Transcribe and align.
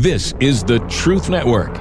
This 0.00 0.32
is 0.40 0.64
the 0.64 0.78
Truth 0.88 1.28
Network. 1.28 1.74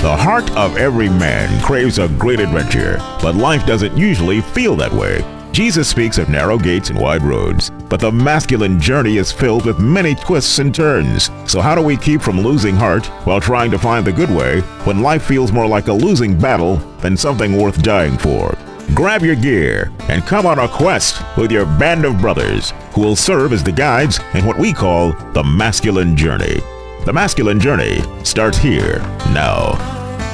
The 0.00 0.16
heart 0.16 0.48
of 0.52 0.76
every 0.76 1.08
man 1.08 1.60
craves 1.60 1.98
a 1.98 2.06
great 2.10 2.38
adventure, 2.38 2.98
but 3.20 3.34
life 3.34 3.66
doesn't 3.66 3.96
usually 3.98 4.42
feel 4.42 4.76
that 4.76 4.92
way. 4.92 5.24
Jesus 5.50 5.88
speaks 5.88 6.18
of 6.18 6.28
narrow 6.28 6.56
gates 6.56 6.90
and 6.90 7.00
wide 7.00 7.24
roads, 7.24 7.72
but 7.88 7.98
the 7.98 8.12
masculine 8.12 8.80
journey 8.80 9.16
is 9.16 9.32
filled 9.32 9.66
with 9.66 9.80
many 9.80 10.14
twists 10.14 10.60
and 10.60 10.72
turns. 10.72 11.28
So, 11.48 11.60
how 11.60 11.74
do 11.74 11.82
we 11.82 11.96
keep 11.96 12.22
from 12.22 12.40
losing 12.40 12.76
heart 12.76 13.06
while 13.26 13.40
trying 13.40 13.72
to 13.72 13.78
find 13.80 14.06
the 14.06 14.12
good 14.12 14.30
way 14.30 14.60
when 14.84 15.02
life 15.02 15.24
feels 15.24 15.50
more 15.50 15.66
like 15.66 15.88
a 15.88 15.92
losing 15.92 16.38
battle 16.38 16.76
than 17.00 17.16
something 17.16 17.56
worth 17.56 17.82
dying 17.82 18.16
for? 18.16 18.56
Grab 18.94 19.22
your 19.22 19.36
gear 19.36 19.92
and 20.08 20.26
come 20.26 20.46
on 20.46 20.58
a 20.58 20.68
quest 20.68 21.22
with 21.36 21.52
your 21.52 21.64
band 21.64 22.04
of 22.04 22.20
brothers 22.20 22.72
who 22.92 23.02
will 23.02 23.16
serve 23.16 23.52
as 23.52 23.62
the 23.62 23.70
guides 23.70 24.18
in 24.34 24.44
what 24.44 24.58
we 24.58 24.72
call 24.72 25.12
the 25.32 25.44
masculine 25.44 26.16
journey. 26.16 26.60
The 27.04 27.12
masculine 27.12 27.60
journey 27.60 28.00
starts 28.24 28.58
here 28.58 28.98
now. 29.32 29.78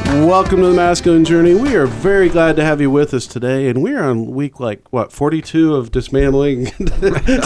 Welcome 0.06 0.60
to 0.60 0.68
the 0.68 0.74
Masculine 0.74 1.24
Journey. 1.24 1.54
We 1.54 1.74
are 1.74 1.86
very 1.86 2.28
glad 2.28 2.54
to 2.56 2.64
have 2.64 2.80
you 2.80 2.90
with 2.90 3.12
us 3.12 3.26
today, 3.26 3.68
and 3.68 3.82
we 3.82 3.92
are 3.94 4.04
on 4.04 4.26
week 4.26 4.60
like 4.60 4.80
what 4.92 5.10
forty-two 5.10 5.74
of 5.74 5.90
dismantling, 5.90 6.64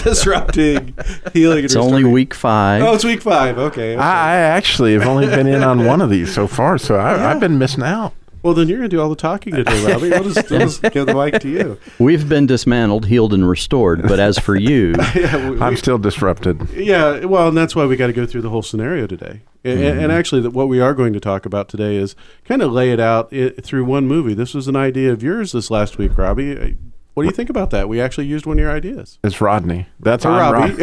disrupting, 0.05 0.95
healing. 1.33 1.65
It's 1.65 1.75
only 1.75 2.05
week 2.05 2.35
five. 2.35 2.83
Oh, 2.83 2.95
it's 2.95 3.05
week 3.05 3.23
five. 3.23 3.57
Okay. 3.57 3.95
okay. 3.95 3.97
I, 3.97 4.35
I 4.35 4.37
actually 4.37 4.93
have 4.93 5.07
only 5.07 5.27
been 5.27 5.47
in 5.47 5.63
on 5.63 5.87
one 5.87 6.03
of 6.03 6.11
these 6.11 6.33
so 6.35 6.47
far, 6.47 6.77
so 6.77 6.97
I, 6.97 7.31
I've 7.31 7.41
been 7.41 7.59
missing 7.59 7.83
out. 7.83 8.13
Well, 8.43 8.55
then 8.55 8.69
you're 8.69 8.79
going 8.79 8.89
to 8.91 8.97
do 8.97 9.01
all 9.03 9.09
the 9.11 9.17
talking 9.17 9.55
today, 9.55 9.85
Robbie. 9.93 10.11
We'll 10.11 10.25
just, 10.33 10.51
we'll 10.51 10.61
just 10.61 10.83
give 10.83 11.07
the 11.07 11.15
mic 11.15 11.41
to 11.43 11.49
you. 11.49 11.79
We've 11.99 12.29
been 12.29 12.47
dismantled, 12.47 13.07
healed, 13.07 13.35
and 13.35 13.49
restored. 13.49 14.03
But 14.03 14.19
as 14.19 14.39
for 14.39 14.57
you, 14.57 14.95
Yeah, 15.15 15.51
we- 15.51 15.61
I'm 15.61 15.77
still 15.77 15.99
disrupted. 15.99 16.69
Yeah, 16.71 17.25
well, 17.27 17.49
and 17.49 17.57
that's 17.57 17.77
why 17.77 17.85
we 17.87 17.97
got 17.97 18.07
to 18.09 18.13
go 18.13 18.25
through 18.27 18.43
the 18.43 18.51
whole 18.51 18.63
scenario 18.63 19.07
today. 19.07 19.43
And, 19.63 19.81
and 19.83 20.11
actually, 20.13 20.41
that 20.43 20.53
what 20.53 20.69
we 20.69 20.81
are 20.81 20.95
going 20.95 21.13
to 21.13 21.21
talk 21.21 21.45
about 21.45 21.69
today 21.69 21.97
is 21.97 22.17
kind 22.47 22.63
of 22.63 22.73
lay 22.73 22.93
it 22.93 23.01
out 23.01 23.29
i 23.35 23.51
through 23.63 23.85
one 23.85 24.07
movie. 24.07 24.33
This 24.33 24.55
was 24.55 24.69
an 24.69 24.77
idea 24.77 25.13
of 25.13 25.23
yours 25.23 25.53
this 25.53 25.71
last 25.71 25.99
week, 25.99 26.17
Robbie. 26.17 26.57
Uh, 26.59 26.69
What 27.13 27.25
do 27.25 27.29
you 27.29 27.35
think 27.35 27.51
about 27.51 27.69
that? 27.71 27.87
We 27.87 28.01
actually 28.01 28.27
used 28.27 28.47
one 28.47 28.57
of 28.59 28.63
your 28.63 28.71
ideas. 28.73 29.19
It's 29.23 29.39
Rodney. 29.43 29.87
That's 29.99 30.25
For 30.25 30.31
I'm 30.31 30.53
Robbie. 30.55 30.75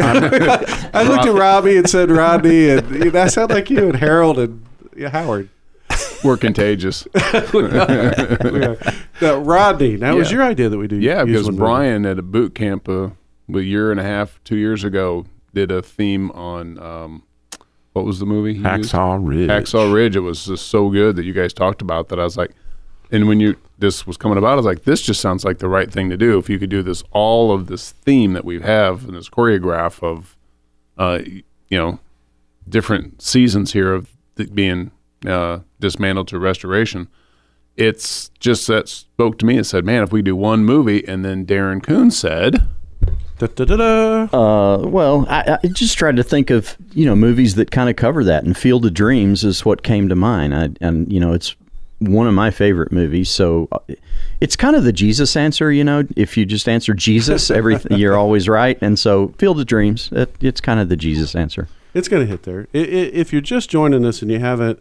I'm- 0.64 0.90
I 0.94 1.02
looked 1.02 1.26
at 1.26 1.34
Robbie 1.34 1.76
and 1.78 1.90
said 1.90 2.08
Rodney, 2.08 2.68
and 2.70 2.88
you 2.92 2.98
know, 3.06 3.10
that 3.10 3.32
sounded 3.32 3.54
like 3.54 3.68
you 3.68 3.88
and 3.88 3.96
Harold 3.96 4.38
and 4.38 4.64
yeah, 4.96 5.08
Howard. 5.08 5.48
We're 6.24 6.36
contagious. 6.36 7.06
Yeah. 7.52 8.74
Now, 9.20 9.38
Rodney, 9.38 9.96
that 9.96 10.14
was 10.14 10.30
your 10.30 10.42
idea 10.42 10.68
that 10.68 10.78
we 10.78 10.86
do. 10.86 10.96
yeah, 10.96 11.24
because. 11.24 11.50
Brian 11.50 12.06
at 12.06 12.18
a 12.18 12.22
boot 12.22 12.54
camp 12.54 12.88
uh, 12.88 13.10
a 13.52 13.60
year 13.60 13.90
and 13.90 13.98
a 13.98 14.02
half, 14.02 14.38
two 14.44 14.56
years 14.56 14.84
ago, 14.84 15.26
did 15.54 15.70
a 15.70 15.82
theme 15.82 16.30
on 16.32 16.78
um, 16.78 17.22
what 17.92 18.04
was 18.04 18.20
the 18.20 18.26
movie? 18.26 18.58
Hacksaw 18.58 19.18
Ridge. 19.20 19.48
Hacksaw 19.48 19.92
Ridge. 19.92 20.14
It 20.16 20.20
was 20.20 20.44
just 20.46 20.68
so 20.68 20.88
good 20.88 21.16
that 21.16 21.24
you 21.24 21.32
guys 21.32 21.52
talked 21.52 21.82
about 21.82 22.08
that. 22.08 22.20
I 22.20 22.24
was 22.24 22.36
like, 22.36 22.52
and 23.10 23.26
when 23.26 23.40
you 23.40 23.56
this 23.78 24.06
was 24.06 24.16
coming 24.16 24.38
about, 24.38 24.52
I 24.52 24.56
was 24.56 24.66
like, 24.66 24.84
this 24.84 25.02
just 25.02 25.20
sounds 25.20 25.44
like 25.44 25.58
the 25.58 25.68
right 25.68 25.90
thing 25.90 26.10
to 26.10 26.16
do. 26.16 26.38
If 26.38 26.48
you 26.48 26.58
could 26.58 26.70
do 26.70 26.82
this, 26.82 27.02
all 27.12 27.52
of 27.52 27.66
this 27.66 27.90
theme 27.90 28.32
that 28.34 28.44
we 28.44 28.60
have 28.60 29.04
and 29.04 29.16
this 29.16 29.28
choreograph 29.28 30.02
of, 30.02 30.36
uh, 30.96 31.20
you 31.68 31.78
know, 31.78 31.98
different 32.68 33.22
seasons 33.22 33.72
here 33.72 33.92
of 33.94 34.10
th- 34.36 34.52
being 34.54 34.90
uh, 35.26 35.60
dismantled 35.80 36.28
to 36.28 36.38
restoration. 36.38 37.08
It's 37.76 38.30
just 38.40 38.66
that 38.66 38.88
spoke 38.88 39.38
to 39.38 39.46
me 39.46 39.56
and 39.56 39.66
said, 39.66 39.84
man, 39.84 40.02
if 40.02 40.10
we 40.12 40.20
do 40.22 40.34
one 40.34 40.64
movie, 40.64 41.06
and 41.06 41.24
then 41.24 41.46
Darren 41.46 41.80
Coon 41.82 42.10
said, 42.10 42.66
Da-da-da-da. 43.38 44.24
uh, 44.36 44.78
well, 44.88 45.24
I, 45.28 45.58
I 45.62 45.66
just 45.68 45.96
tried 45.96 46.16
to 46.16 46.24
think 46.24 46.50
of 46.50 46.76
you 46.92 47.04
know 47.06 47.14
movies 47.14 47.54
that 47.54 47.70
kind 47.70 47.88
of 47.88 47.94
cover 47.94 48.24
that, 48.24 48.42
and 48.44 48.56
Field 48.56 48.84
of 48.84 48.94
Dreams 48.94 49.44
is 49.44 49.64
what 49.64 49.84
came 49.84 50.08
to 50.08 50.16
mind. 50.16 50.54
I, 50.54 50.70
and 50.80 51.10
you 51.12 51.20
know, 51.20 51.32
it's 51.32 51.54
one 52.00 52.26
of 52.26 52.34
my 52.34 52.50
favorite 52.50 52.90
movies. 52.90 53.30
So 53.30 53.68
uh, 53.70 53.78
it's 54.40 54.56
kind 54.56 54.74
of 54.74 54.82
the 54.82 54.92
Jesus 54.92 55.36
answer. 55.36 55.70
You 55.70 55.84
know, 55.84 56.02
if 56.16 56.36
you 56.36 56.46
just 56.46 56.68
answer 56.68 56.94
Jesus, 56.94 57.48
everything 57.52 57.96
you're 57.98 58.16
always 58.16 58.48
right. 58.48 58.76
And 58.80 58.98
so 58.98 59.28
Field 59.38 59.60
of 59.60 59.66
Dreams, 59.66 60.08
it, 60.10 60.34
it's 60.40 60.60
kind 60.60 60.80
of 60.80 60.88
the 60.88 60.96
Jesus 60.96 61.36
answer. 61.36 61.68
It's 61.94 62.08
going 62.08 62.24
to 62.26 62.28
hit 62.30 62.42
there. 62.42 62.66
I- 62.74 62.78
I- 62.78 63.12
If 63.14 63.32
you're 63.32 63.40
just 63.40 63.70
joining 63.70 64.04
us 64.04 64.20
and 64.20 64.32
you 64.32 64.40
haven't 64.40 64.80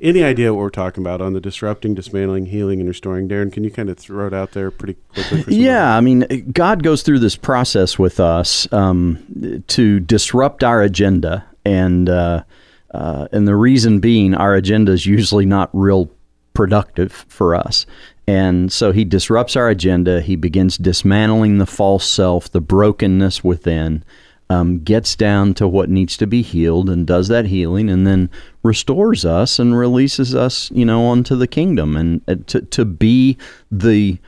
any 0.00 0.22
idea 0.22 0.54
what 0.54 0.60
we're 0.60 0.70
talking 0.70 1.02
about 1.02 1.20
on 1.20 1.32
the 1.32 1.40
disrupting, 1.40 1.94
dismantling, 1.94 2.46
healing, 2.46 2.80
and 2.80 2.88
restoring, 2.88 3.28
Darren, 3.28 3.52
can 3.52 3.64
you 3.64 3.70
kind 3.70 3.90
of 3.90 3.98
throw 3.98 4.26
it 4.26 4.34
out 4.34 4.52
there 4.52 4.70
pretty 4.70 4.94
quickly? 5.12 5.42
For? 5.42 5.50
Yeah, 5.50 5.96
I 5.96 6.00
mean, 6.00 6.50
God 6.52 6.82
goes 6.82 7.02
through 7.02 7.18
this 7.18 7.36
process 7.36 7.98
with 7.98 8.20
us 8.20 8.72
um, 8.72 9.64
to 9.68 10.00
disrupt 10.00 10.62
our 10.62 10.82
agenda, 10.82 11.44
and 11.64 12.08
uh, 12.08 12.44
uh, 12.92 13.28
and 13.32 13.46
the 13.46 13.56
reason 13.56 14.00
being, 14.00 14.34
our 14.34 14.54
agenda 14.54 14.92
is 14.92 15.06
usually 15.06 15.46
not 15.46 15.70
real 15.72 16.10
productive 16.54 17.12
for 17.28 17.54
us. 17.54 17.86
And 18.26 18.70
so 18.72 18.92
he 18.92 19.04
disrupts 19.04 19.56
our 19.56 19.68
agenda. 19.68 20.20
He 20.20 20.36
begins 20.36 20.76
dismantling 20.76 21.58
the 21.58 21.66
false 21.66 22.06
self, 22.06 22.50
the 22.50 22.60
brokenness 22.60 23.42
within, 23.42 24.04
um, 24.50 24.78
gets 24.80 25.14
down 25.14 25.54
to 25.54 25.68
what 25.68 25.90
needs 25.90 26.16
to 26.16 26.26
be 26.26 26.42
healed 26.42 26.88
and 26.88 27.06
does 27.06 27.28
that 27.28 27.46
healing, 27.46 27.90
and 27.90 28.06
then 28.06 28.30
restores 28.62 29.24
us 29.24 29.58
and 29.58 29.78
releases 29.78 30.34
us, 30.34 30.70
you 30.70 30.84
know, 30.84 31.06
onto 31.06 31.36
the 31.36 31.46
kingdom 31.46 31.96
and 31.96 32.22
uh, 32.28 32.36
to, 32.46 32.62
to 32.62 32.84
be 32.84 33.36
the 33.70 34.18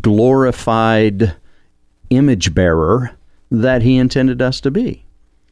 glorified 0.00 1.34
image 2.10 2.54
bearer 2.54 3.10
that 3.50 3.82
he 3.82 3.96
intended 3.96 4.40
us 4.40 4.60
to 4.60 4.70
be. 4.70 5.03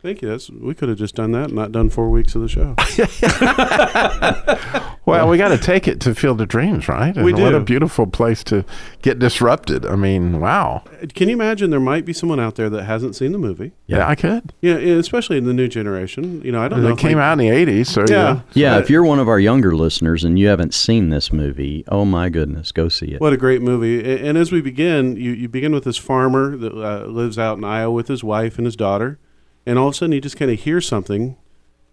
Thank 0.02 0.20
you. 0.20 0.28
That's 0.28 0.50
we 0.50 0.74
could 0.74 0.88
have 0.88 0.98
just 0.98 1.14
done 1.14 1.30
that 1.32 1.46
and 1.46 1.54
not 1.54 1.72
done 1.72 1.88
four 1.88 2.10
weeks 2.10 2.34
of 2.34 2.42
the 2.42 2.48
show. 2.48 2.74
Well, 5.04 5.28
we 5.28 5.36
got 5.36 5.48
to 5.48 5.58
take 5.58 5.88
it 5.88 5.98
to 6.02 6.14
Field 6.14 6.40
of 6.40 6.46
Dreams, 6.46 6.88
right? 6.88 7.14
We 7.16 7.32
And 7.32 7.42
What 7.42 7.54
a 7.54 7.60
beautiful 7.60 8.06
place 8.06 8.44
to 8.44 8.64
get 9.02 9.18
disrupted. 9.18 9.84
I 9.84 9.96
mean, 9.96 10.38
wow. 10.40 10.84
Can 11.14 11.28
you 11.28 11.34
imagine 11.34 11.70
there 11.70 11.80
might 11.80 12.04
be 12.04 12.12
someone 12.12 12.38
out 12.38 12.54
there 12.54 12.70
that 12.70 12.84
hasn't 12.84 13.16
seen 13.16 13.32
the 13.32 13.38
movie? 13.38 13.72
Yeah, 13.88 14.06
I 14.06 14.14
could. 14.14 14.52
Yeah, 14.60 14.78
yeah, 14.78 14.94
especially 14.94 15.38
in 15.38 15.44
the 15.44 15.52
new 15.52 15.66
generation. 15.66 16.40
You 16.44 16.52
know, 16.52 16.62
I 16.62 16.69
don't 16.69 16.84
know. 16.84 16.90
It 16.90 16.98
came 16.98 17.16
we- 17.19 17.22
out 17.22 17.32
in 17.32 17.38
the 17.38 17.48
80s, 17.48 17.88
so 17.88 18.04
Yeah. 18.08 18.42
Yeah, 18.54 18.76
Uh, 18.76 18.78
if 18.78 18.90
you're 18.90 19.02
one 19.02 19.19
of 19.19 19.28
our 19.28 19.40
younger 19.40 19.74
listeners 19.74 20.22
and 20.22 20.38
you 20.38 20.46
haven't 20.46 20.72
seen 20.72 21.10
this 21.10 21.32
movie, 21.32 21.82
oh 21.88 22.04
my 22.04 22.28
goodness, 22.28 22.70
go 22.70 22.88
see 22.88 23.06
it. 23.06 23.20
What 23.20 23.32
a 23.32 23.36
great 23.36 23.60
movie! 23.60 23.98
A- 24.08 24.19
And 24.24 24.38
as 24.38 24.52
we 24.52 24.60
begin, 24.60 25.16
you, 25.16 25.32
you 25.32 25.48
begin 25.48 25.72
with 25.72 25.82
this 25.82 25.98
farmer 25.98 26.56
that 26.56 26.72
uh, 26.72 27.06
lives 27.06 27.40
out 27.40 27.58
in 27.58 27.64
Iowa 27.64 27.92
with 27.92 28.06
his 28.06 28.22
wife 28.22 28.56
and 28.56 28.66
his 28.66 28.76
daughter, 28.76 29.19
and 29.67 29.78
all 29.78 29.89
of 29.89 29.95
a 29.95 29.97
sudden 29.97 30.12
you 30.12 30.21
just 30.21 30.37
kind 30.37 30.50
of 30.50 30.61
hear 30.61 30.81
something 30.81 31.37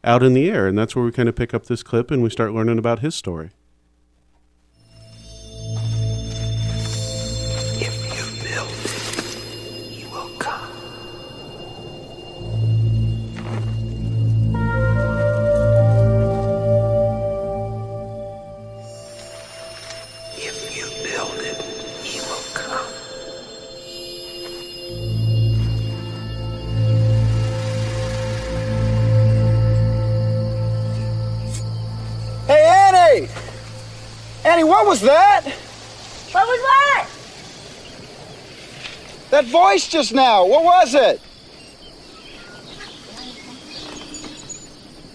out 0.03 0.23
in 0.23 0.33
the 0.33 0.49
air, 0.49 0.67
and 0.67 0.77
that's 0.77 0.95
where 0.95 1.05
we 1.05 1.11
kind 1.11 1.29
of 1.29 1.35
pick 1.35 1.53
up 1.53 1.65
this 1.65 1.83
clip 1.83 2.11
and 2.11 2.23
we 2.23 2.29
start 2.29 2.53
learning 2.53 2.77
about 2.79 2.99
his 2.99 3.15
story. 3.15 3.51
That 39.29 39.45
voice 39.45 39.87
just 39.87 40.13
now. 40.13 40.45
What 40.45 40.63
was 40.63 40.95
it? 40.95 41.21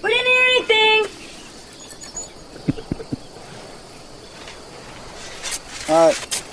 We 0.03 0.11
didn't 0.11 0.27
hear 0.27 0.44
anything. 0.56 1.06
All 5.88 6.06
right. 6.06 6.44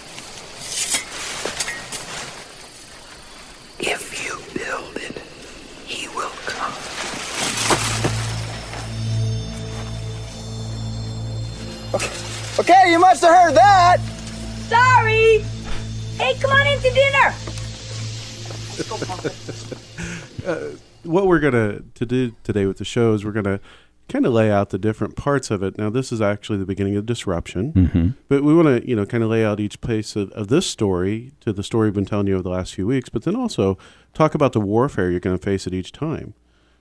Dinner. 19.05 20.71
What 21.03 21.25
we're 21.25 21.39
gonna 21.39 21.81
to 21.95 22.05
do 22.05 22.35
today 22.43 22.67
with 22.67 22.77
the 22.77 22.85
show 22.85 23.13
is 23.15 23.25
we're 23.25 23.31
gonna 23.31 23.59
kind 24.07 24.23
of 24.23 24.33
lay 24.33 24.51
out 24.51 24.69
the 24.69 24.77
different 24.77 25.15
parts 25.15 25.49
of 25.49 25.63
it. 25.63 25.75
Now, 25.75 25.89
this 25.89 26.11
is 26.11 26.21
actually 26.21 26.59
the 26.59 26.65
beginning 26.65 26.95
of 26.95 27.07
disruption, 27.07 27.73
Mm-hmm. 27.73 28.09
but 28.27 28.43
we 28.43 28.53
want 28.53 28.67
to, 28.67 28.87
you 28.87 28.95
know, 28.95 29.05
kind 29.07 29.23
of 29.23 29.29
lay 29.31 29.43
out 29.43 29.59
each 29.59 29.81
place 29.81 30.15
of, 30.15 30.31
of 30.33 30.49
this 30.49 30.67
story 30.67 31.31
to 31.39 31.53
the 31.53 31.63
story 31.63 31.87
we've 31.87 31.95
been 31.95 32.05
telling 32.05 32.27
you 32.27 32.35
over 32.35 32.43
the 32.43 32.49
last 32.51 32.75
few 32.75 32.85
weeks, 32.85 33.09
but 33.09 33.23
then 33.23 33.35
also 33.35 33.79
talk 34.13 34.35
about 34.35 34.51
the 34.53 34.59
warfare 34.59 35.09
you're 35.09 35.19
going 35.19 35.35
to 35.37 35.43
face 35.43 35.65
at 35.65 35.73
each 35.73 35.91
time. 35.91 36.35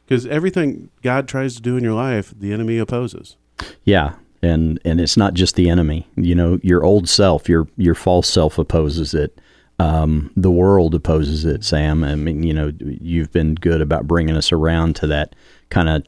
Because 0.04 0.26
everything 0.26 0.90
God 1.02 1.26
tries 1.28 1.54
to 1.54 1.62
do 1.62 1.76
in 1.78 1.84
your 1.84 1.94
life, 1.94 2.34
the 2.36 2.52
enemy 2.52 2.76
opposes. 2.76 3.36
Yeah, 3.84 4.16
and 4.42 4.78
and 4.84 5.00
it's 5.00 5.16
not 5.16 5.32
just 5.32 5.54
the 5.54 5.70
enemy. 5.70 6.06
You 6.16 6.34
know, 6.34 6.58
your 6.62 6.84
old 6.84 7.08
self, 7.08 7.48
your 7.48 7.68
your 7.78 7.94
false 7.94 8.28
self 8.28 8.58
opposes 8.58 9.14
it. 9.14 9.40
Um, 9.80 10.30
the 10.36 10.50
world 10.50 10.94
opposes 10.94 11.44
it. 11.44 11.64
Sam, 11.64 12.04
I 12.04 12.14
mean, 12.14 12.42
you 12.42 12.52
know, 12.54 12.72
you've 12.80 13.32
been 13.32 13.54
good 13.54 13.80
about 13.80 14.06
bringing 14.06 14.36
us 14.36 14.52
around 14.52 14.96
to 14.96 15.06
that 15.08 15.34
kind 15.70 15.88
of 15.88 16.04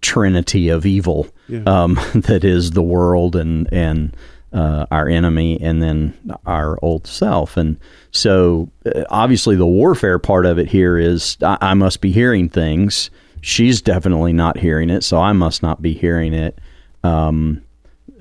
trinity 0.00 0.70
of 0.70 0.86
evil 0.86 1.28
Yeah. 1.48 1.62
um, 1.66 1.94
that 2.14 2.44
is 2.44 2.70
the 2.70 2.82
world 2.82 3.36
and 3.36 3.68
and 3.72 4.16
uh, 4.52 4.84
our 4.90 5.08
enemy, 5.08 5.60
and 5.60 5.80
then 5.80 6.12
our 6.44 6.76
old 6.82 7.06
self. 7.06 7.56
And 7.56 7.76
so, 8.10 8.68
uh, 8.84 9.04
obviously, 9.08 9.54
the 9.54 9.64
warfare 9.66 10.18
part 10.18 10.44
of 10.44 10.58
it 10.58 10.66
here 10.66 10.98
is 10.98 11.36
I, 11.40 11.56
I 11.60 11.74
must 11.74 12.00
be 12.00 12.10
hearing 12.10 12.48
things. 12.48 13.10
She's 13.42 13.80
definitely 13.80 14.32
not 14.32 14.58
hearing 14.58 14.90
it, 14.90 15.04
so 15.04 15.18
I 15.18 15.32
must 15.34 15.62
not 15.62 15.80
be 15.80 15.92
hearing 15.92 16.34
it. 16.34 16.58
Um, 17.04 17.62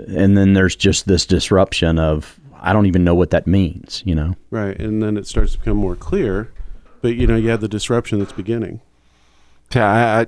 and 0.08 0.38
then 0.38 0.54
there's 0.54 0.76
just 0.76 1.08
this 1.08 1.26
disruption 1.26 1.98
of 1.98 2.39
I 2.62 2.74
don't 2.74 2.86
even 2.86 3.04
know 3.04 3.16
what 3.16 3.30
that 3.32 3.48
means. 3.48 4.04
You 4.06 4.16
know. 4.16 4.36
Right. 4.52 4.78
And 4.80 5.02
then 5.02 5.18
it 5.18 5.28
starts 5.28 5.54
to 5.54 5.60
become 5.60 5.78
more 5.78 5.96
clear, 5.96 6.52
but, 7.02 7.16
you 7.16 7.28
know, 7.28 7.36
you 7.36 7.50
have 7.50 7.62
the 7.62 7.68
disruption 7.68 8.20
that's 8.20 8.32
beginning. 8.32 8.82
Yeah, 9.74 9.92
I, 9.92 10.22
I, 10.22 10.28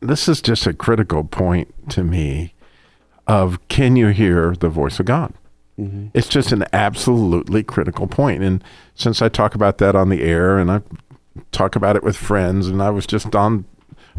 this 0.00 0.28
is 0.28 0.40
just 0.40 0.66
a 0.66 0.72
critical 0.72 1.24
point 1.24 1.90
to 1.90 2.04
me 2.04 2.54
of 3.26 3.66
can 3.68 3.96
you 3.96 4.08
hear 4.08 4.54
the 4.54 4.68
voice 4.68 5.00
of 5.00 5.06
God? 5.06 5.32
Mm-hmm. 5.78 6.08
It's 6.14 6.28
just 6.28 6.52
an 6.52 6.64
absolutely 6.72 7.62
critical 7.62 8.06
point. 8.06 8.42
And 8.42 8.62
since 8.94 9.20
I 9.20 9.28
talk 9.28 9.54
about 9.54 9.78
that 9.78 9.96
on 9.96 10.08
the 10.08 10.22
air 10.22 10.58
and 10.58 10.70
I 10.70 10.82
talk 11.50 11.74
about 11.74 11.96
it 11.96 12.04
with 12.04 12.16
friends, 12.16 12.68
and 12.68 12.82
I 12.82 12.90
was 12.90 13.06
just 13.06 13.34
on 13.34 13.64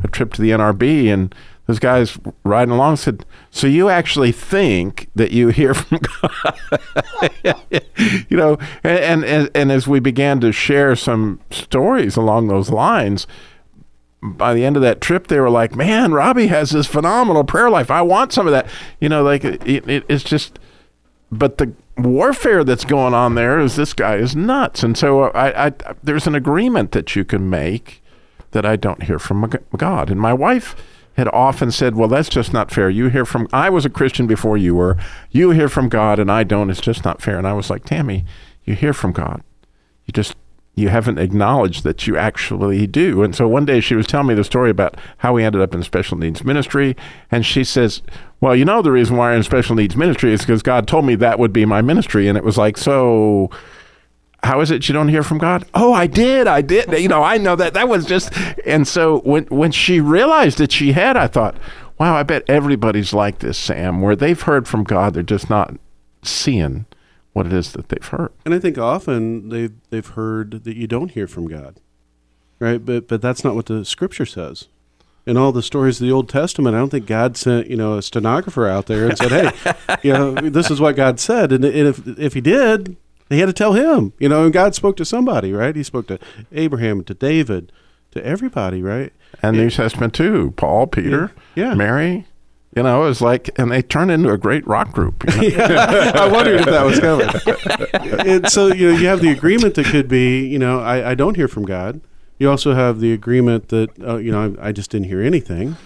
a 0.04 0.08
trip 0.08 0.34
to 0.34 0.42
the 0.42 0.50
NRB, 0.50 1.08
and 1.14 1.34
those 1.68 1.80
guys 1.80 2.18
riding 2.44 2.74
along 2.74 2.98
said, 2.98 3.26
"So 3.50 3.66
you 3.66 3.90
actually 3.90 4.32
think 4.32 5.10
that 5.16 5.32
you 5.32 5.48
hear 5.50 5.74
from 5.74 6.00
God?" 6.22 7.02
you 8.30 8.38
know, 8.38 8.58
and, 8.84 9.26
and 9.26 9.50
and 9.56 9.72
as 9.72 9.88
we 9.88 10.00
began 10.00 10.40
to 10.42 10.52
share 10.52 10.96
some 10.96 11.40
stories 11.50 12.16
along 12.16 12.48
those 12.48 12.70
lines, 12.70 13.26
by 14.22 14.54
the 14.54 14.64
end 14.64 14.76
of 14.76 14.84
that 14.84 15.02
trip, 15.02 15.28
they 15.28 15.40
were 15.40 15.50
like, 15.50 15.76
"Man, 15.76 16.14
Robbie 16.14 16.48
has 16.48 16.70
this 16.70 16.86
phenomenal 16.86 17.44
prayer 17.44 17.70
life. 17.70 17.90
I 17.90 18.04
want 18.04 18.32
some 18.32 18.46
of 18.46 18.54
that." 18.54 18.68
You 19.00 19.10
know, 19.10 19.24
like 19.24 19.44
it, 19.44 19.66
it, 19.68 20.06
it's 20.08 20.24
just. 20.24 20.60
But 21.32 21.58
the 21.58 21.74
warfare 21.98 22.64
that's 22.64 22.86
going 22.86 23.16
on 23.16 23.34
there 23.34 23.60
is 23.60 23.76
this 23.76 23.94
guy 23.94 24.18
is 24.18 24.36
nuts, 24.36 24.84
and 24.84 24.96
so 24.96 25.24
uh, 25.24 25.32
I, 25.34 25.68
I 25.68 25.74
there's 26.04 26.28
an 26.28 26.36
agreement 26.36 26.92
that 26.92 27.16
you 27.16 27.26
can 27.26 27.50
make 27.50 28.04
that 28.52 28.66
I 28.66 28.76
don't 28.76 29.04
hear 29.04 29.20
from 29.20 29.52
God. 29.76 30.10
And 30.12 30.22
my 30.22 30.32
wife 30.32 30.76
had 31.16 31.28
often 31.30 31.72
said, 31.72 31.96
"Well, 31.96 32.08
that's 32.08 32.30
just 32.30 32.54
not 32.54 32.72
fair. 32.72 32.90
You 32.90 33.10
hear 33.10 33.26
from 33.26 33.48
I 33.52 33.70
was 33.70 33.86
a 33.86 33.90
Christian 33.90 34.28
before 34.28 34.58
you 34.58 34.76
were. 34.76 34.98
You 35.32 35.52
hear 35.52 35.70
from 35.70 35.90
God, 35.90 36.20
and 36.20 36.32
I 36.32 36.44
don't. 36.44 36.70
It's 36.70 36.82
just 36.82 37.06
not 37.06 37.22
fair." 37.22 37.38
And 37.38 37.48
I 37.48 37.54
was 37.54 37.70
like, 37.70 37.86
"Tammy, 37.86 38.26
you 38.64 38.76
hear 38.76 38.94
from 38.94 39.12
God. 39.12 39.42
You 40.06 40.12
just 40.12 40.36
you 40.76 40.90
haven't 40.90 41.18
acknowledged 41.18 41.84
that 41.84 42.06
you 42.06 42.18
actually 42.18 42.86
do. 42.86 43.24
And 43.24 43.34
so 43.34 43.48
one 43.48 43.66
day 43.66 43.80
she 43.80 43.96
was 43.96 44.06
telling 44.06 44.28
me 44.28 44.34
the 44.34 44.44
story 44.44 44.70
about 44.70 44.98
how 45.20 45.34
we 45.34 45.44
ended 45.44 45.62
up 45.62 45.74
in 45.74 45.82
special 45.84 46.18
needs 46.18 46.44
ministry. 46.44 46.98
And 47.32 47.46
she 47.46 47.64
says, 47.64 48.02
Well, 48.42 48.56
you 48.56 48.66
know, 48.66 48.82
the 48.82 48.92
reason 48.92 49.16
why 49.16 49.32
I'm 49.32 49.38
in 49.38 49.44
special 49.44 49.76
needs 49.76 49.96
ministry 49.96 50.34
is 50.34 50.42
because 50.42 50.62
God 50.62 50.86
told 50.86 51.06
me 51.06 51.16
that 51.16 51.40
would 51.40 51.54
be 51.54 51.66
my 51.66 51.82
ministry. 51.82 52.28
And 52.28 52.38
it 52.38 52.44
was 52.44 52.58
like, 52.58 52.78
So 52.78 53.50
how 54.46 54.62
is 54.62 54.72
it 54.72 54.88
you 54.88 54.94
don't 54.94 55.10
hear 55.10 55.24
from 55.24 55.38
God? 55.38 55.66
Oh, 55.74 55.94
I 55.94 56.08
did. 56.08 56.48
I 56.48 56.62
did. 56.62 56.92
You 56.92 57.08
know, 57.08 57.22
I 57.24 57.38
know 57.38 57.56
that. 57.56 57.74
That 57.74 57.90
was 57.90 58.06
just. 58.06 58.32
And 58.66 58.88
so 58.88 59.20
when, 59.20 59.46
when 59.46 59.72
she 59.72 60.00
realized 60.00 60.58
that 60.60 60.72
she 60.72 60.94
had, 60.94 61.18
I 61.18 61.28
thought, 61.28 61.56
Wow, 61.98 62.16
I 62.16 62.24
bet 62.24 62.44
everybody's 62.50 63.14
like 63.14 63.40
this, 63.40 63.58
Sam, 63.58 64.02
where 64.02 64.16
they've 64.16 64.42
heard 64.42 64.68
from 64.68 64.84
God, 64.84 65.14
they're 65.14 65.24
just 65.24 65.50
not 65.50 65.76
seeing 66.24 66.86
what 67.32 67.46
it 67.46 67.54
is 67.54 67.72
that 67.74 67.90
they've 67.90 68.06
heard. 68.06 68.32
And 68.44 68.54
I 68.54 68.60
think 68.60 68.78
often 68.78 69.50
they've 69.50 69.74
they've 69.90 70.06
heard 70.06 70.64
that 70.66 70.76
you 70.76 70.88
don't 70.88 71.12
hear 71.12 71.28
from 71.28 71.48
God, 71.48 71.80
right? 72.60 72.84
But 72.84 73.08
but 73.08 73.22
that's 73.22 73.44
not 73.44 73.56
what 73.56 73.68
the 73.68 73.86
Scripture 73.86 74.26
says. 74.26 74.68
In 75.26 75.38
all 75.38 75.52
the 75.52 75.64
stories 75.64 76.00
of 76.00 76.06
the 76.06 76.14
Old 76.14 76.30
Testament, 76.30 76.76
I 76.76 76.80
don't 76.80 76.90
think 76.90 77.08
God 77.08 77.38
sent 77.38 77.68
you 77.68 77.78
know 77.78 77.98
a 77.98 78.02
stenographer 78.02 78.68
out 78.68 78.88
there 78.88 79.08
and 79.08 79.18
said, 79.18 79.32
"Hey, 79.32 79.98
you 80.04 80.14
know, 80.14 80.34
this 80.34 80.70
is 80.70 80.82
what 80.82 80.96
God 80.98 81.20
said." 81.20 81.52
And, 81.52 81.64
and 81.64 81.88
if 81.88 82.20
if 82.20 82.34
He 82.34 82.42
did, 82.42 82.98
He 83.30 83.40
had 83.40 83.48
to 83.48 83.54
tell 83.54 83.74
him. 83.74 84.14
You 84.20 84.30
know, 84.30 84.44
and 84.46 84.54
God 84.54 84.76
spoke 84.76 84.98
to 84.98 85.06
somebody, 85.06 85.52
right? 85.52 85.76
He 85.76 85.84
spoke 85.84 86.08
to 86.08 86.20
Abraham, 86.52 87.04
to 87.06 87.14
David, 87.14 87.72
to 88.12 88.26
everybody, 88.26 88.82
right? 88.82 89.12
And 89.42 89.58
New 89.58 89.70
Testament 89.70 90.14
too. 90.14 90.54
Paul, 90.58 90.88
Peter, 90.88 91.32
Yeah. 91.56 91.74
Mary. 91.74 92.26
You 92.76 92.84
know, 92.84 93.04
it 93.06 93.08
was 93.08 93.22
like, 93.22 93.50
and 93.58 93.72
they 93.72 93.82
turned 93.82 94.12
into 94.12 94.30
a 94.32 94.38
great 94.38 94.68
rock 94.68 94.92
group. 94.92 95.24
you 95.42 95.56
know? 95.56 95.66
I 95.66 96.28
wondered 96.30 96.60
if 96.60 96.66
that 96.66 96.84
was 96.86 97.00
coming. 97.00 97.30
and 98.28 98.50
so 98.50 98.68
you 98.68 98.92
know, 98.92 98.98
you 98.98 99.08
have 99.08 99.22
the 99.22 99.30
agreement 99.32 99.76
that 99.76 99.86
could 99.86 100.10
be, 100.10 100.46
you 100.46 100.60
know, 100.60 100.82
I, 100.82 101.12
I 101.12 101.16
don't 101.16 101.36
hear 101.36 101.48
from 101.48 101.64
God. 101.66 102.02
You 102.38 102.50
also 102.50 102.74
have 102.74 103.00
the 103.00 103.14
agreement 103.14 103.70
that, 103.70 103.98
uh, 104.06 104.18
you 104.18 104.30
know, 104.30 104.54
I, 104.60 104.68
I 104.68 104.72
just 104.74 104.92
didn't 104.92 105.08
hear 105.08 105.22
anything, 105.22 105.78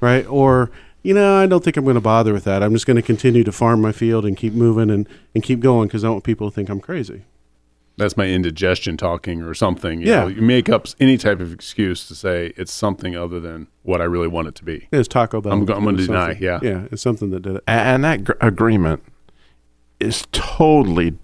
right? 0.00 0.26
Or 0.26 0.72
you 1.06 1.14
know, 1.14 1.36
I 1.36 1.46
don't 1.46 1.62
think 1.62 1.76
I'm 1.76 1.84
going 1.84 1.94
to 1.94 2.00
bother 2.00 2.32
with 2.32 2.44
that. 2.44 2.62
I'm 2.62 2.72
just 2.72 2.86
going 2.86 2.96
to 2.96 3.02
continue 3.02 3.44
to 3.44 3.52
farm 3.52 3.80
my 3.80 3.92
field 3.92 4.24
and 4.26 4.36
keep 4.36 4.52
moving 4.52 4.90
and, 4.90 5.08
and 5.34 5.42
keep 5.44 5.60
going 5.60 5.86
because 5.88 6.02
I 6.02 6.08
don't 6.08 6.14
want 6.16 6.24
people 6.24 6.50
to 6.50 6.54
think 6.54 6.68
I'm 6.68 6.80
crazy. 6.80 7.22
That's 7.98 8.16
my 8.16 8.26
indigestion 8.26 8.96
talking 8.96 9.40
or 9.42 9.54
something. 9.54 10.00
You 10.00 10.08
Yeah. 10.08 10.20
know, 10.22 10.26
you 10.26 10.42
make 10.42 10.68
up 10.68 10.86
any 11.00 11.16
type 11.16 11.40
of 11.40 11.52
excuse 11.52 12.06
to 12.08 12.14
say 12.14 12.52
it's 12.56 12.72
something 12.72 13.16
other 13.16 13.40
than 13.40 13.68
what 13.84 14.00
I 14.00 14.04
really 14.04 14.28
want 14.28 14.48
it 14.48 14.54
to 14.56 14.64
be. 14.64 14.88
It's 14.92 15.08
Taco 15.08 15.40
Bell. 15.40 15.52
I'm 15.52 15.60
I'm 15.60 15.84
gonna 15.84 15.96
deny, 15.96 16.28
something- 16.32 16.42
yeah. 16.42 16.58
yeah, 16.62 16.86
it's 16.90 17.00
something 17.02 17.30
that 17.30 17.40
did 17.40 17.56
it. 17.56 17.64
and 17.66 18.04
that 18.04 18.24
gr- 18.24 18.32
agreement 18.40 19.02
is 20.00 20.26
totally 20.32 21.16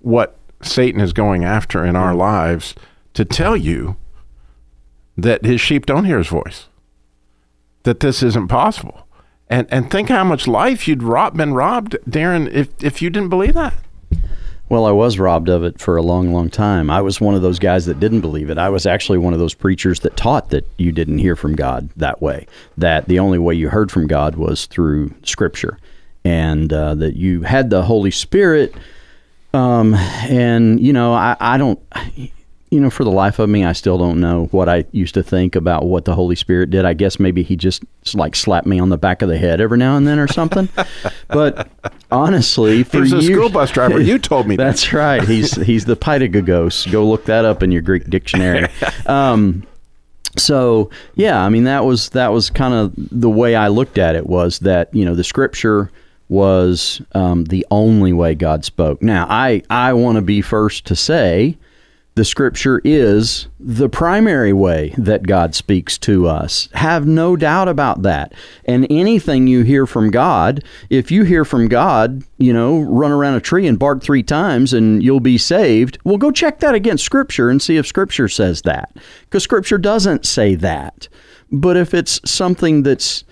what 0.00 0.36
Satan 0.62 1.00
is 1.00 1.12
going 1.14 1.44
after 1.44 1.84
in 1.84 1.96
our 1.96 2.14
lives 2.14 2.74
to 3.14 3.24
tell 3.24 3.56
you 3.56 3.96
that 5.16 5.44
his 5.46 5.60
sheep 5.60 5.86
don't 5.86 6.04
hear 6.04 6.18
his 6.18 6.28
voice, 6.28 6.66
that 7.84 8.00
this 8.00 8.22
isn't 8.22 8.48
possible. 8.48 9.06
And, 9.52 9.66
and 9.70 9.90
think 9.90 10.08
how 10.08 10.24
much 10.24 10.48
life 10.48 10.88
you'd 10.88 11.02
rob, 11.02 11.36
been 11.36 11.52
robbed, 11.52 11.98
Darren, 12.08 12.50
if, 12.50 12.70
if 12.82 13.02
you 13.02 13.10
didn't 13.10 13.28
believe 13.28 13.52
that. 13.52 13.74
Well, 14.70 14.86
I 14.86 14.92
was 14.92 15.18
robbed 15.18 15.50
of 15.50 15.62
it 15.62 15.78
for 15.78 15.98
a 15.98 16.02
long, 16.02 16.32
long 16.32 16.48
time. 16.48 16.88
I 16.88 17.02
was 17.02 17.20
one 17.20 17.34
of 17.34 17.42
those 17.42 17.58
guys 17.58 17.84
that 17.84 18.00
didn't 18.00 18.22
believe 18.22 18.48
it. 18.48 18.56
I 18.56 18.70
was 18.70 18.86
actually 18.86 19.18
one 19.18 19.34
of 19.34 19.38
those 19.38 19.52
preachers 19.52 20.00
that 20.00 20.16
taught 20.16 20.48
that 20.48 20.66
you 20.78 20.90
didn't 20.90 21.18
hear 21.18 21.36
from 21.36 21.54
God 21.54 21.90
that 21.96 22.22
way, 22.22 22.46
that 22.78 23.08
the 23.08 23.18
only 23.18 23.38
way 23.38 23.54
you 23.54 23.68
heard 23.68 23.92
from 23.92 24.06
God 24.06 24.36
was 24.36 24.64
through 24.64 25.12
Scripture, 25.22 25.78
and 26.24 26.72
uh, 26.72 26.94
that 26.94 27.16
you 27.16 27.42
had 27.42 27.68
the 27.68 27.82
Holy 27.82 28.10
Spirit. 28.10 28.74
Um, 29.52 29.92
and, 29.94 30.80
you 30.80 30.94
know, 30.94 31.12
I, 31.12 31.36
I 31.38 31.58
don't, 31.58 31.78
you 32.72 32.80
know, 32.80 32.88
for 32.88 33.04
the 33.04 33.10
life 33.10 33.38
of 33.38 33.50
me, 33.50 33.66
I 33.66 33.74
still 33.74 33.98
don't 33.98 34.18
know 34.18 34.46
what 34.46 34.66
I 34.66 34.86
used 34.92 35.12
to 35.12 35.22
think 35.22 35.56
about 35.56 35.84
what 35.84 36.06
the 36.06 36.14
Holy 36.14 36.34
Spirit 36.34 36.70
did. 36.70 36.86
I 36.86 36.94
guess 36.94 37.20
maybe 37.20 37.42
he 37.42 37.54
just 37.54 37.84
like 38.14 38.34
slapped 38.34 38.66
me 38.66 38.80
on 38.80 38.88
the 38.88 38.96
back 38.96 39.20
of 39.20 39.28
the 39.28 39.36
head 39.36 39.60
every 39.60 39.76
now 39.76 39.98
and 39.98 40.06
then 40.06 40.18
or 40.18 40.26
something. 40.26 40.70
but 41.28 41.70
honestly, 42.10 42.82
for 42.82 43.04
He 43.04 43.12
was 43.12 43.12
a 43.12 43.22
school 43.22 43.50
bus 43.50 43.70
driver. 43.72 44.00
You 44.00 44.18
told 44.18 44.48
me 44.48 44.56
that. 44.56 44.64
That's 44.64 44.90
right. 44.94 45.22
He's 45.22 45.54
he's 45.60 45.84
the 45.84 45.96
paidagogos. 45.96 46.90
Go 46.90 47.06
look 47.06 47.26
that 47.26 47.44
up 47.44 47.62
in 47.62 47.70
your 47.72 47.82
Greek 47.82 48.08
dictionary. 48.08 48.68
Um, 49.06 49.66
so 50.38 50.88
yeah, 51.14 51.44
I 51.44 51.48
mean 51.48 51.64
that 51.64 51.84
was 51.84 52.08
that 52.10 52.32
was 52.32 52.48
kind 52.48 52.72
of 52.72 52.92
the 52.96 53.28
way 53.28 53.54
I 53.54 53.68
looked 53.68 53.98
at 53.98 54.14
it 54.14 54.26
was 54.26 54.60
that 54.60 54.94
you 54.94 55.04
know 55.04 55.14
the 55.14 55.24
scripture 55.24 55.90
was 56.28 57.02
um, 57.12 57.44
the 57.44 57.66
only 57.70 58.12
way 58.12 58.34
God 58.34 58.64
spoke. 58.64 59.02
Now 59.02 59.26
I 59.28 59.62
I 59.68 59.92
want 59.92 60.16
to 60.16 60.22
be 60.22 60.40
first 60.40 60.86
to 60.86 60.96
say 60.96 61.58
the 62.14 62.24
scripture 62.24 62.80
is 62.84 63.48
the 63.58 63.88
primary 63.88 64.52
way 64.52 64.94
that 64.98 65.26
God 65.26 65.54
speaks 65.54 65.96
to 65.98 66.26
us. 66.28 66.68
Have 66.74 67.06
no 67.06 67.36
doubt 67.36 67.68
about 67.68 68.02
that. 68.02 68.34
And 68.66 68.86
anything 68.90 69.46
you 69.46 69.62
hear 69.62 69.86
from 69.86 70.10
God, 70.10 70.62
if 70.90 71.10
you 71.10 71.24
hear 71.24 71.44
from 71.44 71.68
God, 71.68 72.22
you 72.36 72.52
know, 72.52 72.80
run 72.80 73.12
around 73.12 73.34
a 73.34 73.40
tree 73.40 73.66
and 73.66 73.78
bark 73.78 74.02
three 74.02 74.22
times 74.22 74.74
and 74.74 75.02
you'll 75.02 75.20
be 75.20 75.38
saved, 75.38 75.98
well, 76.04 76.18
go 76.18 76.30
check 76.30 76.60
that 76.60 76.74
against 76.74 77.04
scripture 77.04 77.48
and 77.48 77.62
see 77.62 77.78
if 77.78 77.86
scripture 77.86 78.28
says 78.28 78.62
that. 78.62 78.94
Because 79.22 79.42
scripture 79.42 79.78
doesn't 79.78 80.26
say 80.26 80.54
that. 80.56 81.08
But 81.50 81.78
if 81.78 81.94
it's 81.94 82.20
something 82.30 82.82
that's 82.82 83.24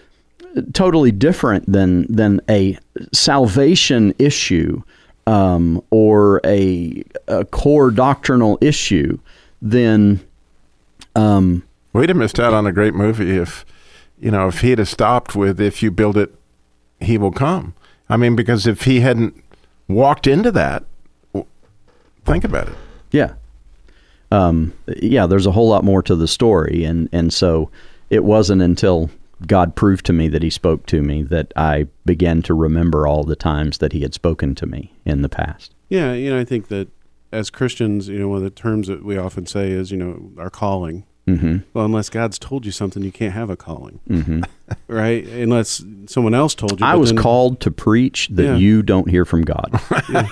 totally 0.73 1.13
different 1.13 1.71
than 1.71 2.13
than 2.13 2.41
a 2.49 2.79
salvation 3.13 4.15
issue 4.19 4.83
um, 5.31 5.83
or 5.91 6.41
a, 6.45 7.05
a 7.29 7.45
core 7.45 7.91
doctrinal 7.91 8.59
issue, 8.61 9.19
then 9.63 10.21
um, 11.15 11.63
We'd 11.93 12.09
have 12.09 12.19
missed 12.19 12.41
out 12.41 12.55
on 12.55 12.67
a 12.67 12.73
great 12.73 12.95
movie 12.95 13.37
if 13.37 13.65
you 14.19 14.31
know, 14.31 14.49
if 14.49 14.61
he'd 14.61 14.79
have 14.79 14.89
stopped 14.89 15.35
with 15.35 15.61
"If 15.61 15.83
you 15.83 15.91
build 15.91 16.17
it, 16.17 16.35
he 17.01 17.17
will 17.17 17.33
come." 17.33 17.75
I 18.09 18.17
mean, 18.17 18.37
because 18.37 18.67
if 18.67 18.83
he 18.83 19.01
hadn't 19.01 19.43
walked 19.89 20.27
into 20.27 20.51
that, 20.53 20.85
think 22.25 22.45
about 22.45 22.69
it. 22.69 22.75
Yeah. 23.11 23.35
Um, 24.33 24.73
yeah, 25.01 25.27
there's 25.27 25.47
a 25.47 25.53
whole 25.53 25.69
lot 25.69 25.85
more 25.85 26.03
to 26.03 26.15
the 26.15 26.29
story. 26.29 26.85
And, 26.85 27.09
and 27.13 27.33
so 27.33 27.71
it 28.11 28.25
wasn't 28.25 28.63
until 28.63 29.11
God 29.47 29.75
proved 29.77 30.05
to 30.07 30.13
me 30.13 30.29
that 30.29 30.43
he 30.43 30.51
spoke 30.51 30.87
to 30.87 31.03
me 31.03 31.23
that 31.25 31.53
I 31.57 31.87
began 32.05 32.43
to 32.43 32.55
remember 32.55 33.07
all 33.07 33.25
the 33.25 33.37
times 33.37 33.79
that 33.79 33.93
he 33.93 34.01
had 34.03 34.15
spoken 34.15 34.55
to 34.57 34.67
me 34.67 34.93
in 35.05 35.23
the 35.23 35.29
past. 35.29 35.75
Yeah, 35.89 36.13
you 36.13 36.31
know, 36.31 36.39
I 36.39 36.45
think 36.45 36.69
that 36.69 36.89
as 37.33 37.49
Christians, 37.51 38.09
you 38.09 38.19
know, 38.19 38.29
one 38.29 38.39
of 38.39 38.45
the 38.45 38.51
terms 38.51 38.89
that 38.89 39.05
we 39.05 39.17
often 39.17 39.47
say 39.47 39.71
is, 39.71 39.91
you 39.91 39.97
know, 39.99 40.31
our 40.39 40.51
calling. 40.51 41.05
Mm-hmm. 41.27 41.59
Well, 41.75 41.85
unless 41.85 42.09
God's 42.11 42.39
told 42.39 42.67
you 42.67 42.73
something, 42.73 43.03
you 43.05 43.13
can't 43.13 43.35
have 43.35 43.51
a 43.51 43.57
calling, 43.57 44.01
Mm-hmm. 44.09 44.43
right? 44.89 45.25
Unless 45.27 45.85
someone 46.07 46.35
else 46.35 46.55
told 46.55 46.81
you. 46.81 46.87
I 46.87 46.97
was 46.97 47.11
then- 47.11 47.19
called 47.23 47.61
to 47.61 47.71
preach 47.71 48.29
that 48.33 48.43
Yeah. 48.45 48.57
you 48.57 48.83
don't 48.83 49.09
hear 49.09 49.25
from 49.25 49.43
God. 49.43 49.81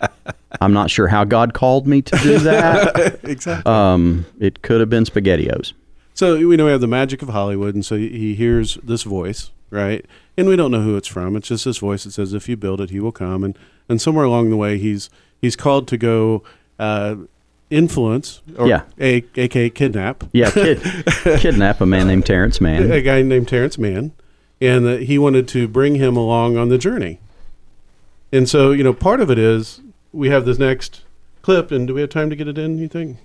I'm 0.60 0.72
not 0.72 0.90
sure 0.90 1.06
how 1.08 1.24
God 1.24 1.54
called 1.54 1.86
me 1.86 2.02
to 2.02 2.16
do 2.18 2.38
that. 2.40 3.20
exactly. 3.22 3.70
Um, 3.72 4.26
it 4.40 4.62
could 4.62 4.80
have 4.80 4.90
been 4.90 5.04
SpaghettiOs. 5.04 5.72
So 6.18 6.36
we 6.48 6.56
know 6.56 6.64
we 6.64 6.72
have 6.72 6.80
the 6.80 6.88
magic 6.88 7.22
of 7.22 7.28
Hollywood, 7.28 7.76
and 7.76 7.86
so 7.86 7.96
he- 7.96 8.08
he 8.08 8.34
hears 8.34 8.76
this 8.82 9.04
voice, 9.04 9.52
right? 9.70 10.04
And 10.36 10.48
we 10.48 10.56
don't 10.56 10.72
know 10.72 10.80
who 10.82 10.96
it's 10.96 11.06
from. 11.06 11.36
It's 11.36 11.46
just 11.46 11.64
this 11.64 11.78
voice 11.78 12.02
that 12.02 12.10
says, 12.10 12.34
"If 12.34 12.48
you 12.48 12.56
build 12.56 12.80
it, 12.80 12.90
he 12.90 12.98
will 12.98 13.12
come." 13.12 13.44
And 13.44 13.56
and 13.88 14.00
somewhere 14.00 14.24
along 14.24 14.50
the 14.50 14.56
way, 14.56 14.78
he's 14.78 15.10
he's 15.40 15.54
called 15.54 15.86
to 15.86 15.96
go 15.96 16.42
uh, 16.80 17.14
influence, 17.70 18.40
or 18.56 18.66
Yeah. 18.66 18.80
a, 19.00 19.22
aka 19.36 19.70
kidnap, 19.70 20.24
Yeah, 20.32 20.50
kid, 20.50 20.80
kidnap 21.38 21.80
a 21.80 21.86
man 21.86 22.08
named 22.08 22.26
Terrence 22.26 22.60
Mann. 22.60 22.90
a 22.90 23.00
guy 23.00 23.22
named 23.22 23.46
Terrence 23.46 23.78
Mann, 23.78 24.10
and 24.60 24.84
that 24.86 25.02
he 25.04 25.18
wanted 25.18 25.46
to 25.48 25.68
bring 25.68 25.94
him 25.94 26.16
along 26.16 26.56
on 26.56 26.68
the 26.68 26.78
journey. 26.78 27.20
And 28.32 28.48
so, 28.48 28.72
you 28.72 28.82
know, 28.82 28.92
part 28.92 29.20
of 29.20 29.30
it 29.30 29.38
is 29.38 29.82
we 30.12 30.30
have 30.30 30.44
this 30.46 30.58
next 30.58 31.02
clip, 31.42 31.70
and 31.70 31.86
do 31.86 31.94
we 31.94 32.00
have 32.00 32.10
time 32.10 32.28
to 32.30 32.34
get 32.34 32.48
it 32.48 32.58
in? 32.58 32.78
You 32.78 32.88
think? 32.88 33.18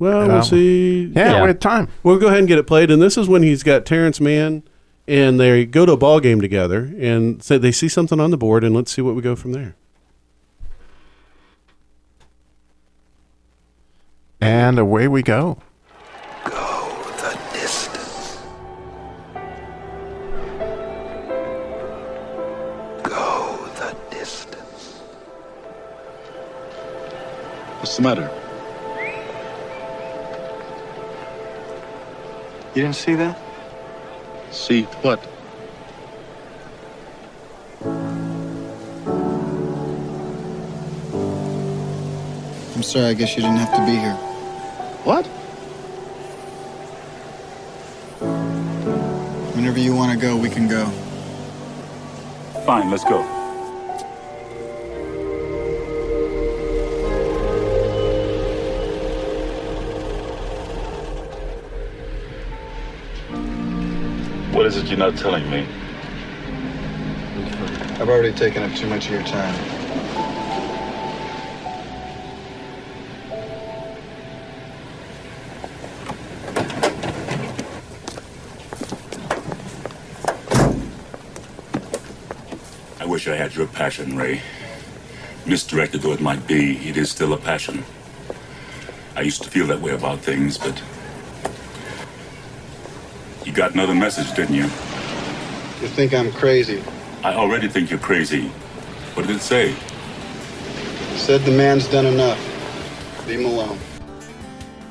Well, 0.00 0.26
we'll 0.26 0.42
see. 0.42 1.04
Yeah, 1.14 1.32
Yeah. 1.34 1.42
we 1.42 1.48
had 1.48 1.60
time. 1.60 1.86
We'll 2.02 2.18
go 2.18 2.26
ahead 2.26 2.38
and 2.40 2.48
get 2.48 2.58
it 2.58 2.66
played. 2.66 2.90
And 2.90 3.00
this 3.00 3.16
is 3.18 3.28
when 3.28 3.42
he's 3.44 3.62
got 3.62 3.84
Terrence 3.86 4.18
Mann, 4.20 4.62
and 5.06 5.38
they 5.38 5.64
go 5.66 5.84
to 5.86 5.92
a 5.92 5.96
ball 5.96 6.18
game 6.20 6.40
together, 6.40 6.92
and 6.98 7.42
say 7.42 7.58
they 7.58 7.70
see 7.70 7.88
something 7.88 8.18
on 8.18 8.30
the 8.30 8.38
board, 8.38 8.64
and 8.64 8.74
let's 8.74 8.90
see 8.90 9.02
what 9.02 9.14
we 9.14 9.20
go 9.22 9.36
from 9.36 9.52
there. 9.52 9.76
And 14.40 14.78
away 14.78 15.06
we 15.06 15.22
go. 15.22 15.58
Go 16.46 17.02
the 17.18 17.38
distance. 17.52 18.38
Go 23.02 23.68
the 23.76 23.94
distance. 24.10 24.98
What's 27.80 27.96
the 27.96 28.02
matter? 28.02 28.30
You 32.72 32.82
didn't 32.82 32.94
see 32.94 33.14
that? 33.16 33.36
See 34.52 34.82
what? 35.02 35.18
I'm 42.76 42.82
sorry, 42.84 43.06
I 43.06 43.14
guess 43.14 43.34
you 43.36 43.42
didn't 43.42 43.56
have 43.56 43.74
to 43.74 43.84
be 43.84 43.96
here. 43.96 44.14
What? 45.02 45.26
Whenever 49.56 49.80
you 49.80 49.94
want 49.96 50.12
to 50.12 50.18
go, 50.18 50.36
we 50.36 50.48
can 50.48 50.68
go. 50.68 50.86
Fine, 52.64 52.88
let's 52.90 53.02
go. 53.02 53.39
Is 64.70 64.76
it 64.76 64.86
you're 64.86 64.98
not 64.98 65.16
telling 65.16 65.50
me? 65.50 65.66
I've 67.98 68.08
already 68.08 68.32
taken 68.32 68.62
up 68.62 68.72
too 68.76 68.86
much 68.86 69.06
of 69.06 69.12
your 69.14 69.22
time. 69.24 69.54
I 83.00 83.06
wish 83.06 83.26
I 83.26 83.34
had 83.34 83.56
your 83.56 83.66
passion, 83.66 84.16
Ray. 84.16 84.40
Misdirected 85.46 86.02
though 86.02 86.12
it 86.12 86.20
might 86.20 86.46
be, 86.46 86.76
it 86.88 86.96
is 86.96 87.10
still 87.10 87.32
a 87.32 87.38
passion. 87.38 87.82
I 89.16 89.22
used 89.22 89.42
to 89.42 89.50
feel 89.50 89.66
that 89.66 89.80
way 89.80 89.94
about 89.94 90.20
things, 90.20 90.58
but. 90.58 90.80
You 93.50 93.56
got 93.56 93.74
another 93.74 93.96
message, 93.96 94.32
didn't 94.36 94.54
you? 94.54 94.62
You 94.62 95.88
think 95.88 96.14
I'm 96.14 96.30
crazy? 96.30 96.84
I 97.24 97.34
already 97.34 97.66
think 97.66 97.90
you're 97.90 97.98
crazy. 97.98 98.46
What 99.14 99.26
did 99.26 99.34
it 99.34 99.42
say? 99.42 99.74
Said 101.16 101.40
the 101.40 101.50
man's 101.50 101.88
done 101.88 102.06
enough. 102.06 102.38
Leave 103.26 103.40
him 103.40 103.46
alone. 103.46 103.76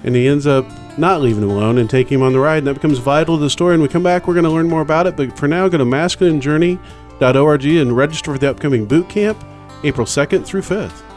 And 0.03 0.13
he 0.13 0.27
ends 0.27 0.45
up 0.45 0.67
not 0.97 1.21
leaving 1.21 1.41
him 1.41 1.51
alone 1.51 1.77
and 1.77 1.89
taking 1.89 2.19
him 2.19 2.21
on 2.21 2.33
the 2.33 2.39
ride, 2.39 2.57
and 2.57 2.67
that 2.67 2.73
becomes 2.73 2.97
vital 2.97 3.37
to 3.37 3.41
the 3.41 3.49
story. 3.49 3.75
And 3.75 3.81
we 3.81 3.87
come 3.87 4.03
back, 4.03 4.27
we're 4.27 4.33
going 4.33 4.43
to 4.43 4.49
learn 4.49 4.67
more 4.67 4.81
about 4.81 5.07
it. 5.07 5.15
But 5.15 5.37
for 5.37 5.47
now, 5.47 5.69
go 5.69 5.77
to 5.77 5.85
masculinejourney.org 5.85 7.65
and 7.65 7.95
register 7.95 8.33
for 8.33 8.39
the 8.39 8.49
upcoming 8.49 8.85
boot 8.85 9.07
camp, 9.07 9.41
April 9.85 10.05
2nd 10.05 10.45
through 10.45 10.63
5th. 10.63 11.08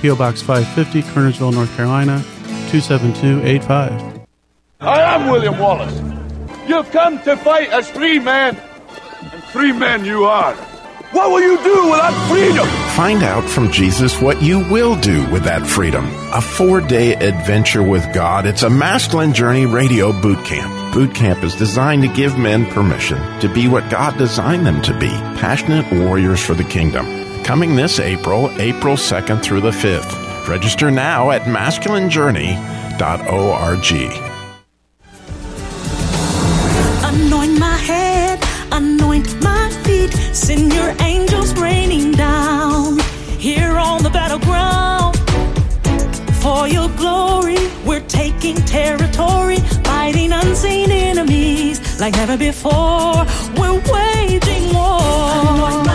P.O. 0.00 0.16
Box 0.16 0.42
550, 0.42 1.02
Kernersville, 1.12 1.52
North 1.52 1.74
Carolina, 1.76 2.22
27285. 2.70 4.26
I 4.80 5.00
am 5.14 5.30
William 5.30 5.58
Wallace. 5.58 5.94
You've 6.68 6.90
come 6.90 7.22
to 7.22 7.36
fight 7.36 7.70
as 7.70 7.90
free 7.90 8.18
men, 8.18 8.56
and 8.56 9.42
free 9.44 9.72
men 9.72 10.04
you 10.04 10.24
are. 10.24 10.54
What 11.12 11.30
will 11.30 11.40
you 11.40 11.56
do 11.62 11.90
without 11.90 12.28
freedom? 12.28 12.66
Find 12.96 13.22
out 13.22 13.44
from 13.48 13.70
Jesus 13.70 14.20
what 14.20 14.42
you 14.42 14.58
will 14.70 15.00
do 15.00 15.24
with 15.30 15.44
that 15.44 15.64
freedom. 15.66 16.04
A 16.32 16.40
four 16.40 16.80
day 16.80 17.14
adventure 17.14 17.82
with 17.82 18.12
God. 18.12 18.44
It's 18.44 18.64
a 18.64 18.70
masculine 18.70 19.32
journey 19.32 19.66
radio 19.66 20.12
boot 20.20 20.44
camp. 20.44 20.92
Boot 20.92 21.14
camp 21.14 21.44
is 21.44 21.54
designed 21.54 22.02
to 22.02 22.08
give 22.08 22.36
men 22.36 22.66
permission 22.66 23.18
to 23.40 23.48
be 23.48 23.68
what 23.68 23.88
God 23.88 24.18
designed 24.18 24.66
them 24.66 24.82
to 24.82 24.98
be 24.98 25.08
passionate 25.38 25.90
warriors 25.92 26.44
for 26.44 26.54
the 26.54 26.64
kingdom. 26.64 27.25
Coming 27.46 27.76
this 27.76 28.00
April, 28.00 28.50
April 28.58 28.96
2nd 28.96 29.40
through 29.40 29.60
the 29.60 29.70
5th. 29.70 30.48
Register 30.48 30.90
now 30.90 31.30
at 31.30 31.42
masculinejourney.org. 31.42 33.92
Anoint 37.04 37.60
my 37.60 37.76
head, 37.76 38.42
anoint 38.72 39.40
my 39.44 39.70
feet, 39.84 40.12
send 40.34 40.74
your 40.74 40.92
angels 41.00 41.54
raining 41.54 42.10
down 42.10 42.98
here 43.38 43.78
on 43.78 44.02
the 44.02 44.10
battleground. 44.10 45.16
For 46.42 46.66
your 46.66 46.88
glory, 46.96 47.58
we're 47.84 48.04
taking 48.08 48.56
territory, 48.56 49.58
fighting 49.84 50.32
unseen 50.32 50.90
enemies 50.90 52.00
like 52.00 52.14
never 52.14 52.36
before. 52.36 53.24
We're 53.56 53.80
waging 53.92 54.74
war. 54.74 55.85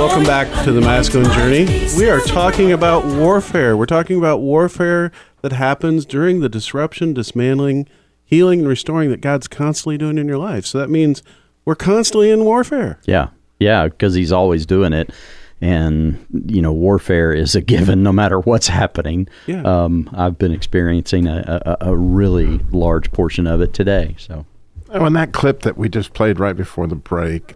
Welcome 0.00 0.24
back 0.24 0.64
to 0.64 0.72
the 0.72 0.80
Masculine 0.80 1.30
Journey. 1.32 1.66
We 1.98 2.08
are 2.08 2.20
talking 2.20 2.72
about 2.72 3.04
warfare. 3.04 3.76
We're 3.76 3.84
talking 3.84 4.16
about 4.16 4.40
warfare 4.40 5.12
that 5.42 5.52
happens 5.52 6.06
during 6.06 6.40
the 6.40 6.48
disruption, 6.48 7.12
dismantling, 7.12 7.86
healing, 8.24 8.60
and 8.60 8.68
restoring 8.68 9.10
that 9.10 9.20
God's 9.20 9.46
constantly 9.46 9.98
doing 9.98 10.16
in 10.16 10.26
your 10.26 10.38
life. 10.38 10.64
So 10.64 10.78
that 10.78 10.88
means 10.88 11.22
we're 11.66 11.74
constantly 11.74 12.30
in 12.30 12.46
warfare. 12.46 12.98
Yeah, 13.04 13.28
yeah, 13.58 13.88
because 13.88 14.14
he's 14.14 14.32
always 14.32 14.64
doing 14.64 14.94
it, 14.94 15.10
and 15.60 16.24
you 16.46 16.62
know, 16.62 16.72
warfare 16.72 17.34
is 17.34 17.54
a 17.54 17.60
given 17.60 18.02
no 18.02 18.10
matter 18.10 18.40
what's 18.40 18.68
happening. 18.68 19.28
Yeah. 19.46 19.62
Um, 19.64 20.08
I've 20.14 20.38
been 20.38 20.52
experiencing 20.52 21.26
a, 21.26 21.76
a, 21.82 21.90
a 21.90 21.96
really 21.96 22.58
large 22.70 23.12
portion 23.12 23.46
of 23.46 23.60
it 23.60 23.74
today. 23.74 24.14
So, 24.18 24.46
Oh, 24.88 25.04
and 25.04 25.14
that 25.14 25.32
clip 25.32 25.60
that 25.60 25.76
we 25.76 25.90
just 25.90 26.14
played 26.14 26.40
right 26.40 26.56
before 26.56 26.86
the 26.86 26.96
break, 26.96 27.54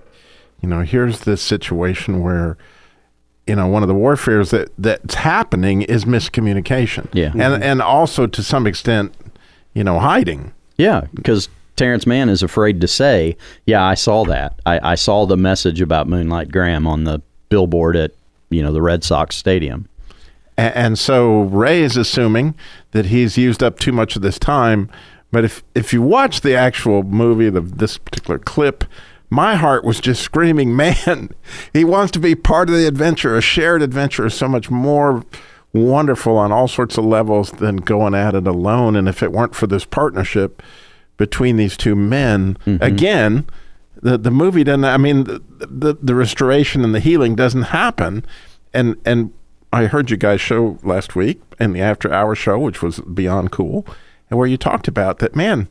you 0.64 0.70
know, 0.70 0.80
here's 0.80 1.20
this 1.20 1.42
situation 1.42 2.22
where, 2.22 2.56
you 3.46 3.54
know, 3.54 3.66
one 3.66 3.82
of 3.82 3.86
the 3.86 3.94
warfares 3.94 4.50
that 4.50 4.70
that's 4.78 5.14
happening 5.14 5.82
is 5.82 6.06
miscommunication. 6.06 7.06
Yeah. 7.12 7.32
And 7.32 7.36
mm-hmm. 7.36 7.62
and 7.62 7.82
also 7.82 8.26
to 8.26 8.42
some 8.42 8.66
extent, 8.66 9.14
you 9.74 9.84
know, 9.84 9.98
hiding. 9.98 10.54
yeah, 10.78 11.02
because 11.12 11.50
Terrence 11.76 12.06
Mann 12.06 12.30
is 12.30 12.42
afraid 12.42 12.80
to 12.80 12.88
say, 12.88 13.36
"Yeah, 13.66 13.84
I 13.84 13.92
saw 13.92 14.24
that. 14.24 14.58
I, 14.64 14.92
I 14.92 14.94
saw 14.94 15.26
the 15.26 15.36
message 15.36 15.82
about 15.82 16.08
Moonlight 16.08 16.50
Graham 16.50 16.86
on 16.86 17.04
the 17.04 17.20
billboard 17.50 17.94
at 17.94 18.12
you 18.48 18.62
know 18.62 18.72
the 18.72 18.80
Red 18.80 19.04
Sox 19.04 19.36
stadium." 19.36 19.86
And, 20.56 20.74
and 20.74 20.98
so 20.98 21.42
Ray 21.42 21.82
is 21.82 21.98
assuming 21.98 22.54
that 22.92 23.04
he's 23.06 23.36
used 23.36 23.62
up 23.62 23.78
too 23.78 23.92
much 23.92 24.16
of 24.16 24.22
this 24.22 24.38
time. 24.38 24.88
But 25.30 25.44
if 25.44 25.62
if 25.74 25.92
you 25.92 26.00
watch 26.00 26.40
the 26.40 26.56
actual 26.56 27.02
movie, 27.02 27.50
the 27.50 27.60
this 27.60 27.98
particular 27.98 28.38
clip, 28.38 28.84
my 29.34 29.56
heart 29.56 29.84
was 29.84 30.00
just 30.00 30.22
screaming, 30.22 30.76
"Man, 30.76 31.30
he 31.72 31.84
wants 31.84 32.12
to 32.12 32.18
be 32.18 32.34
part 32.34 32.68
of 32.68 32.76
the 32.76 32.86
adventure. 32.86 33.36
A 33.36 33.40
shared 33.40 33.82
adventure 33.82 34.26
is 34.26 34.34
so 34.34 34.48
much 34.48 34.70
more 34.70 35.24
wonderful 35.72 36.36
on 36.36 36.52
all 36.52 36.68
sorts 36.68 36.96
of 36.96 37.04
levels 37.04 37.50
than 37.50 37.76
going 37.76 38.14
at 38.14 38.34
it 38.34 38.46
alone. 38.46 38.94
And 38.94 39.08
if 39.08 39.22
it 39.22 39.32
weren't 39.32 39.56
for 39.56 39.66
this 39.66 39.84
partnership 39.84 40.62
between 41.16 41.56
these 41.56 41.76
two 41.76 41.96
men, 41.96 42.56
mm-hmm. 42.64 42.82
again." 42.82 43.46
The, 44.02 44.18
the 44.18 44.30
movie 44.30 44.64
doesn't. 44.64 44.84
I 44.84 44.98
mean, 44.98 45.24
the, 45.24 45.42
the 45.60 45.94
the 45.94 46.14
restoration 46.14 46.84
and 46.84 46.94
the 46.94 47.00
healing 47.00 47.34
doesn't 47.34 47.62
happen, 47.62 48.26
and 48.74 48.96
and 49.06 49.32
I 49.72 49.86
heard 49.86 50.10
you 50.10 50.18
guys 50.18 50.42
show 50.42 50.78
last 50.82 51.16
week 51.16 51.40
in 51.58 51.72
the 51.72 51.80
after 51.80 52.12
hour 52.12 52.34
show, 52.34 52.58
which 52.58 52.82
was 52.82 53.00
beyond 53.00 53.50
cool, 53.50 53.86
and 54.28 54.38
where 54.38 54.46
you 54.46 54.58
talked 54.58 54.88
about 54.88 55.20
that, 55.20 55.34
man, 55.34 55.68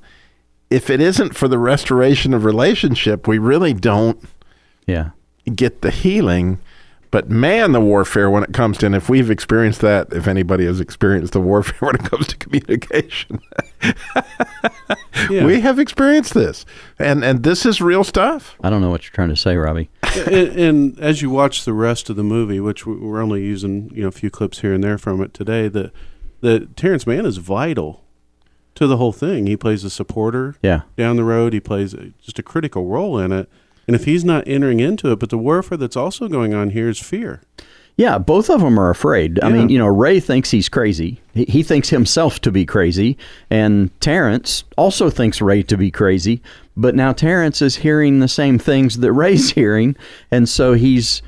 if 0.74 0.90
it 0.90 1.00
isn't 1.00 1.36
for 1.36 1.48
the 1.48 1.58
restoration 1.60 2.34
of 2.34 2.44
relationship, 2.46 3.28
we 3.28 3.38
really 3.38 3.74
don't 3.74 4.20
Yeah. 4.88 5.10
get 5.56 5.82
the 5.82 5.92
healing. 5.92 6.60
But 7.12 7.30
man, 7.30 7.74
the 7.74 7.80
warfare 7.80 8.28
when 8.28 8.42
it 8.44 8.54
comes 8.54 8.80
to, 8.80 8.88
and 8.88 8.96
if 8.96 9.08
we've 9.08 9.30
experienced 9.30 9.82
that, 9.82 10.12
if 10.14 10.26
anybody 10.28 10.66
has 10.66 10.80
experienced 10.80 11.34
the 11.34 11.40
warfare 11.42 11.76
when 11.88 11.96
it 11.96 12.04
comes 12.10 12.26
to 12.30 12.38
communication, 12.38 13.40
Yeah. 15.30 15.46
we 15.46 15.62
have 15.62 15.78
experienced 15.80 16.34
this, 16.34 16.66
and 16.98 17.24
and 17.24 17.44
this 17.44 17.66
is 17.68 17.82
real 17.82 18.04
stuff. 18.04 18.56
I 18.64 18.70
don't 18.72 18.82
know 18.82 18.90
what 18.90 19.04
you're 19.04 19.12
trying 19.14 19.30
to 19.30 19.36
say, 19.36 19.56
Robbie. 19.56 19.90
and, 20.26 20.48
and 20.60 21.00
as 21.00 21.22
you 21.22 21.30
watch 21.30 21.66
the 21.66 21.74
rest 21.74 22.10
of 22.10 22.16
the 22.16 22.24
movie, 22.24 22.60
which 22.60 22.86
we- 22.88 22.96
we're 22.96 23.22
only 23.22 23.44
using 23.44 23.92
you 23.94 24.02
know 24.02 24.08
a 24.08 24.12
few 24.12 24.30
clips 24.32 24.60
here 24.62 24.74
and 24.74 24.84
there 24.84 24.98
from 24.98 25.22
it 25.22 25.34
today, 25.36 25.68
that 25.70 25.92
that 26.42 26.76
Terrence 26.76 27.06
Mann 27.06 27.26
is 27.28 27.38
vital 27.38 28.04
to 28.76 28.88
the 28.88 28.98
whole 28.98 29.12
thing. 29.12 29.48
He 29.48 29.56
plays 29.58 29.84
a 29.84 29.90
supporter 29.90 30.56
Yeah. 30.64 30.82
down 30.98 31.16
the 31.16 31.24
road. 31.24 31.54
He 31.54 31.60
plays 31.60 31.96
just 32.24 32.40
a 32.40 32.44
critical 32.44 32.86
role 32.88 33.18
in 33.20 33.32
it. 33.32 33.50
And 33.88 33.96
if 33.96 34.06
he's 34.06 34.24
not 34.24 34.48
entering 34.48 34.80
into 34.80 35.12
it, 35.12 35.20
but 35.20 35.30
the 35.30 35.38
warfare 35.38 35.78
that's 35.78 35.98
also 35.98 36.28
going 36.28 36.54
on 36.54 36.70
here 36.72 36.88
is 36.90 37.00
fear. 37.00 37.42
Yeah, 37.96 38.18
both 38.18 38.50
of 38.50 38.62
them 38.62 38.80
are 38.80 38.90
afraid. 38.90 39.40
I 39.44 39.50
mean, 39.50 39.70
you 39.70 39.78
know, 39.78 39.86
Ray 39.86 40.20
thinks 40.20 40.50
he's 40.50 40.68
crazy. 40.68 41.22
He, 41.36 41.46
he 41.46 41.62
thinks 41.62 41.90
himself 41.90 42.40
to 42.42 42.52
be 42.52 42.66
crazy, 42.66 43.18
and 43.52 43.92
Terrence 44.02 44.64
also 44.78 45.12
thinks 45.12 45.42
Ray 45.44 45.62
to 45.64 45.78
be 45.78 45.92
crazy. 45.92 46.42
But 46.76 46.96
now 46.96 47.14
Terrence 47.14 47.62
is 47.62 47.76
hearing 47.76 48.20
the 48.20 48.28
same 48.28 48.58
things 48.58 48.98
that 48.98 49.12
Ray's 49.14 49.52
hearing, 49.60 49.96
and 50.32 50.50
so 50.50 50.74
he's 50.74 51.22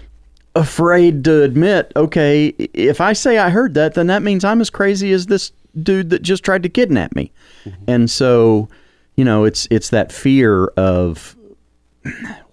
afraid 0.55 1.23
to 1.25 1.43
admit, 1.43 1.91
okay, 1.95 2.47
if 2.73 2.99
I 3.01 3.13
say 3.13 3.37
I 3.37 3.49
heard 3.49 3.73
that, 3.75 3.93
then 3.93 4.07
that 4.07 4.23
means 4.23 4.43
I'm 4.43 4.61
as 4.61 4.69
crazy 4.69 5.11
as 5.11 5.27
this 5.27 5.51
dude 5.81 6.09
that 6.09 6.21
just 6.21 6.43
tried 6.43 6.63
to 6.63 6.69
kidnap 6.69 7.15
me. 7.15 7.31
And 7.87 8.09
so, 8.09 8.69
you 9.15 9.25
know, 9.25 9.43
it's 9.43 9.67
it's 9.71 9.89
that 9.89 10.11
fear 10.11 10.67
of 10.77 11.35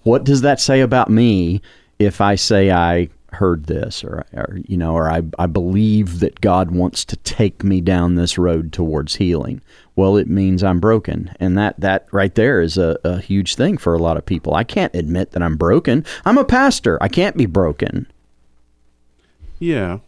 what 0.02 0.24
does 0.24 0.40
that 0.42 0.61
say 0.61 0.80
about 0.80 1.11
me 1.11 1.61
if 1.98 2.20
I 2.20 2.35
say 2.35 2.70
I 2.70 3.08
heard 3.32 3.64
this 3.64 4.04
or, 4.04 4.26
or 4.35 4.58
you 4.66 4.76
know 4.76 4.92
or 4.92 5.11
I, 5.11 5.22
I 5.38 5.46
believe 5.46 6.20
that 6.20 6.42
God 6.42 6.70
wants 6.70 7.02
to 7.06 7.16
take 7.16 7.64
me 7.64 7.80
down 7.80 8.14
this 8.14 8.38
road 8.38 8.72
towards 8.72 9.16
healing? 9.16 9.61
Well 9.96 10.16
it 10.16 10.28
means 10.28 10.62
I'm 10.62 10.80
broken. 10.80 11.35
And 11.40 11.56
that 11.58 11.78
that 11.80 12.06
right 12.12 12.35
there 12.35 12.61
is 12.61 12.78
a, 12.78 12.98
a 13.04 13.20
huge 13.20 13.54
thing 13.54 13.78
for 13.78 13.94
a 13.94 13.98
lot 13.98 14.16
of 14.16 14.26
people. 14.26 14.54
I 14.54 14.64
can't 14.64 14.94
admit 14.94 15.32
that 15.32 15.42
I'm 15.42 15.56
broken. 15.56 16.04
I'm 16.24 16.38
a 16.38 16.44
pastor. 16.44 16.98
I 17.02 17.08
can't 17.08 17.37
be 17.37 17.46
broken. 17.46 18.06
Yeah. 19.58 19.98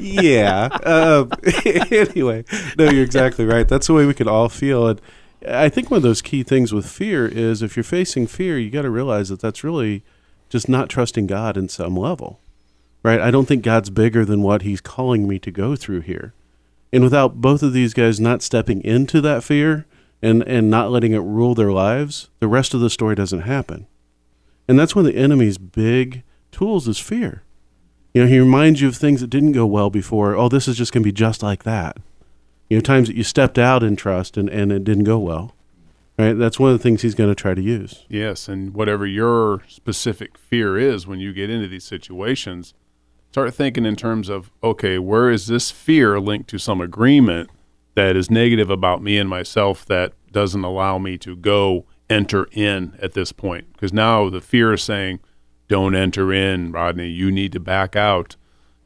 Yeah. 0.00 0.68
Uh, 0.84 1.26
anyway, 1.90 2.44
no, 2.78 2.90
you're 2.90 3.04
exactly 3.04 3.44
right. 3.44 3.66
That's 3.66 3.86
the 3.86 3.94
way 3.94 4.06
we 4.06 4.14
could 4.14 4.28
all 4.28 4.48
feel. 4.48 4.86
And 4.88 5.00
I 5.48 5.68
think 5.68 5.90
one 5.90 5.98
of 5.98 6.02
those 6.02 6.22
key 6.22 6.42
things 6.42 6.72
with 6.72 6.86
fear 6.86 7.26
is 7.26 7.62
if 7.62 7.76
you're 7.76 7.84
facing 7.84 8.26
fear, 8.26 8.58
you 8.58 8.70
got 8.70 8.82
to 8.82 8.90
realize 8.90 9.28
that 9.30 9.40
that's 9.40 9.64
really 9.64 10.02
just 10.48 10.68
not 10.68 10.88
trusting 10.88 11.26
God 11.26 11.56
in 11.56 11.68
some 11.68 11.96
level, 11.96 12.40
right? 13.02 13.20
I 13.20 13.30
don't 13.30 13.46
think 13.46 13.62
God's 13.62 13.90
bigger 13.90 14.24
than 14.24 14.42
what 14.42 14.62
He's 14.62 14.80
calling 14.80 15.26
me 15.26 15.38
to 15.40 15.50
go 15.50 15.74
through 15.76 16.00
here. 16.00 16.34
And 16.92 17.02
without 17.02 17.40
both 17.40 17.62
of 17.62 17.72
these 17.72 17.94
guys 17.94 18.20
not 18.20 18.42
stepping 18.42 18.82
into 18.84 19.20
that 19.22 19.42
fear 19.42 19.86
and, 20.22 20.42
and 20.44 20.70
not 20.70 20.90
letting 20.90 21.12
it 21.12 21.18
rule 21.18 21.54
their 21.54 21.72
lives, 21.72 22.30
the 22.38 22.48
rest 22.48 22.74
of 22.74 22.80
the 22.80 22.90
story 22.90 23.14
doesn't 23.14 23.42
happen. 23.42 23.86
And 24.68 24.78
that's 24.78 24.94
one 24.94 25.06
of 25.06 25.12
the 25.12 25.18
enemy's 25.18 25.58
big 25.58 26.22
tools 26.52 26.88
is 26.88 26.98
fear. 26.98 27.43
You 28.14 28.22
know, 28.22 28.28
he 28.28 28.38
reminds 28.38 28.80
you 28.80 28.86
of 28.86 28.96
things 28.96 29.20
that 29.20 29.26
didn't 29.26 29.52
go 29.52 29.66
well 29.66 29.90
before. 29.90 30.36
Oh, 30.36 30.48
this 30.48 30.68
is 30.68 30.76
just 30.76 30.92
going 30.92 31.02
to 31.02 31.08
be 31.08 31.12
just 31.12 31.42
like 31.42 31.64
that. 31.64 31.98
You 32.70 32.76
know, 32.76 32.80
times 32.80 33.08
that 33.08 33.16
you 33.16 33.24
stepped 33.24 33.58
out 33.58 33.82
in 33.82 33.96
trust 33.96 34.36
and, 34.36 34.48
and 34.48 34.70
it 34.70 34.84
didn't 34.84 35.04
go 35.04 35.18
well. 35.18 35.54
Right? 36.16 36.32
That's 36.32 36.60
one 36.60 36.70
of 36.70 36.78
the 36.78 36.82
things 36.82 37.02
he's 37.02 37.16
going 37.16 37.30
to 37.30 37.34
try 37.34 37.54
to 37.54 37.60
use. 37.60 38.06
Yes, 38.08 38.48
and 38.48 38.72
whatever 38.72 39.04
your 39.04 39.64
specific 39.66 40.38
fear 40.38 40.78
is 40.78 41.08
when 41.08 41.18
you 41.18 41.32
get 41.32 41.50
into 41.50 41.66
these 41.66 41.82
situations, 41.82 42.72
start 43.32 43.52
thinking 43.52 43.84
in 43.84 43.96
terms 43.96 44.28
of 44.28 44.52
okay, 44.62 45.00
where 45.00 45.28
is 45.28 45.48
this 45.48 45.72
fear 45.72 46.20
linked 46.20 46.48
to 46.50 46.58
some 46.58 46.80
agreement 46.80 47.50
that 47.96 48.16
is 48.16 48.30
negative 48.30 48.70
about 48.70 49.02
me 49.02 49.18
and 49.18 49.28
myself 49.28 49.84
that 49.86 50.12
doesn't 50.30 50.62
allow 50.62 50.98
me 50.98 51.18
to 51.18 51.34
go 51.34 51.84
enter 52.08 52.48
in 52.52 52.96
at 53.02 53.14
this 53.14 53.32
point? 53.32 53.72
Because 53.72 53.92
now 53.92 54.30
the 54.30 54.40
fear 54.40 54.72
is 54.72 54.84
saying, 54.84 55.18
don't 55.68 55.94
enter 55.94 56.32
in, 56.32 56.72
Rodney. 56.72 57.08
You 57.08 57.30
need 57.30 57.52
to 57.52 57.60
back 57.60 57.96
out. 57.96 58.36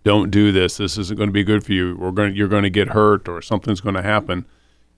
Don't 0.05 0.31
do 0.31 0.53
this. 0.53 0.77
This 0.77 0.97
isn't 0.97 1.17
going 1.17 1.29
to 1.29 1.33
be 1.33 1.45
good 1.45 1.65
for 1.65 1.73
you. 1.73 1.97
We're 1.97 2.13
going. 2.13 2.35
You're 2.35 2.49
going 2.49 2.63
to 2.63 2.71
get 2.71 2.89
hurt, 2.89 3.29
or 3.29 3.43
something's 3.43 3.81
going 3.81 3.97
to 3.97 4.03
happen. 4.03 4.47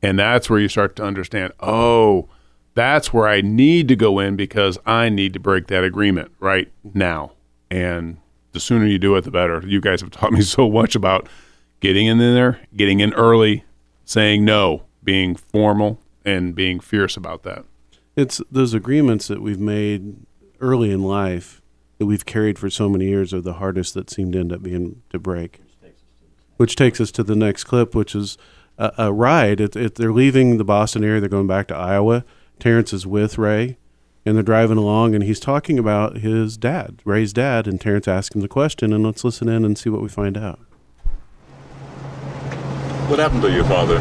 And 0.02 0.18
that's 0.18 0.48
where 0.48 0.58
you 0.58 0.68
start 0.68 0.96
to 0.96 1.04
understand. 1.04 1.52
Oh, 1.60 2.28
that's 2.74 3.12
where 3.12 3.28
I 3.28 3.40
need 3.40 3.88
to 3.88 3.96
go 3.96 4.18
in 4.18 4.36
because 4.36 4.78
I 4.86 5.08
need 5.08 5.32
to 5.34 5.40
break 5.40 5.66
that 5.66 5.84
agreement 5.84 6.32
right 6.38 6.70
now. 6.94 7.32
And 7.70 8.18
the 8.52 8.60
sooner 8.60 8.86
you 8.86 8.98
do 8.98 9.16
it, 9.16 9.24
the 9.24 9.30
better. 9.30 9.62
You 9.66 9.80
guys 9.80 10.00
have 10.00 10.10
taught 10.10 10.32
me 10.32 10.42
so 10.42 10.70
much 10.70 10.94
about 10.94 11.28
getting 11.80 12.06
in 12.06 12.18
there, 12.18 12.60
getting 12.76 13.00
in 13.00 13.12
early, 13.14 13.64
saying 14.04 14.44
no, 14.44 14.84
being 15.02 15.34
formal, 15.34 16.00
and 16.24 16.54
being 16.54 16.80
fierce 16.80 17.16
about 17.16 17.42
that. 17.44 17.64
It's 18.16 18.40
those 18.50 18.74
agreements 18.74 19.28
that 19.28 19.40
we've 19.40 19.60
made 19.60 20.16
early 20.60 20.90
in 20.90 21.02
life 21.02 21.59
that 22.00 22.06
we've 22.06 22.24
carried 22.24 22.58
for 22.58 22.70
so 22.70 22.88
many 22.88 23.04
years 23.04 23.34
are 23.34 23.42
the 23.42 23.52
hardest 23.52 23.92
that 23.92 24.08
seem 24.08 24.32
to 24.32 24.40
end 24.40 24.54
up 24.54 24.62
being 24.62 25.02
to 25.10 25.18
break. 25.18 25.60
Which 26.56 26.74
takes 26.74 26.98
us 26.98 27.10
to 27.12 27.22
the 27.22 27.36
next 27.36 27.64
clip, 27.64 27.94
which 27.94 28.14
is 28.14 28.38
a, 28.78 28.90
a 28.96 29.12
ride. 29.12 29.60
It, 29.60 29.76
it, 29.76 29.94
they're 29.96 30.10
leaving 30.10 30.56
the 30.56 30.64
Boston 30.64 31.04
area. 31.04 31.20
They're 31.20 31.28
going 31.28 31.46
back 31.46 31.68
to 31.68 31.76
Iowa. 31.76 32.24
Terrence 32.58 32.94
is 32.94 33.06
with 33.06 33.36
Ray, 33.36 33.76
and 34.24 34.34
they're 34.34 34.42
driving 34.42 34.78
along, 34.78 35.14
and 35.14 35.22
he's 35.22 35.38
talking 35.40 35.78
about 35.78 36.16
his 36.16 36.56
dad, 36.56 37.02
Ray's 37.04 37.34
dad, 37.34 37.66
and 37.66 37.78
Terrence 37.78 38.08
asks 38.08 38.34
him 38.34 38.40
the 38.40 38.48
question. 38.48 38.94
And 38.94 39.04
let's 39.04 39.22
listen 39.22 39.50
in 39.50 39.62
and 39.62 39.76
see 39.76 39.90
what 39.90 40.00
we 40.00 40.08
find 40.08 40.38
out. 40.38 40.58
What 43.08 43.18
happened 43.18 43.42
to 43.42 43.52
your 43.52 43.64
father? 43.64 44.00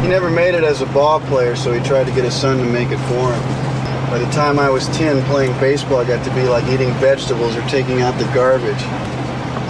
He 0.00 0.06
never 0.06 0.30
made 0.30 0.54
it 0.54 0.62
as 0.62 0.80
a 0.80 0.86
ball 0.86 1.18
player, 1.22 1.56
so 1.56 1.72
he 1.72 1.84
tried 1.84 2.04
to 2.04 2.12
get 2.12 2.22
his 2.22 2.34
son 2.34 2.58
to 2.58 2.64
make 2.64 2.90
it 2.92 2.98
for 2.98 3.32
him. 3.32 3.67
By 4.10 4.16
the 4.16 4.30
time 4.30 4.58
I 4.58 4.70
was 4.70 4.88
10 4.96 5.22
playing 5.24 5.52
baseball, 5.60 5.98
I 5.98 6.04
got 6.04 6.24
to 6.24 6.34
be 6.34 6.48
like 6.48 6.64
eating 6.72 6.90
vegetables 6.94 7.54
or 7.54 7.62
taking 7.68 8.00
out 8.00 8.18
the 8.18 8.24
garbage. 8.32 8.80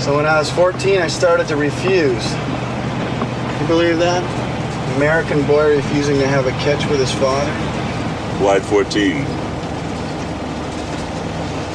So 0.00 0.14
when 0.14 0.26
I 0.26 0.38
was 0.38 0.48
14, 0.48 1.00
I 1.00 1.08
started 1.08 1.48
to 1.48 1.56
refuse. 1.56 2.24
You 3.60 3.66
believe 3.66 3.98
that? 3.98 4.22
American 4.96 5.44
boy 5.44 5.74
refusing 5.74 6.18
to 6.20 6.28
have 6.28 6.46
a 6.46 6.52
catch 6.62 6.88
with 6.88 7.00
his 7.00 7.12
father? 7.14 7.50
Why 8.40 8.60
14? 8.60 9.24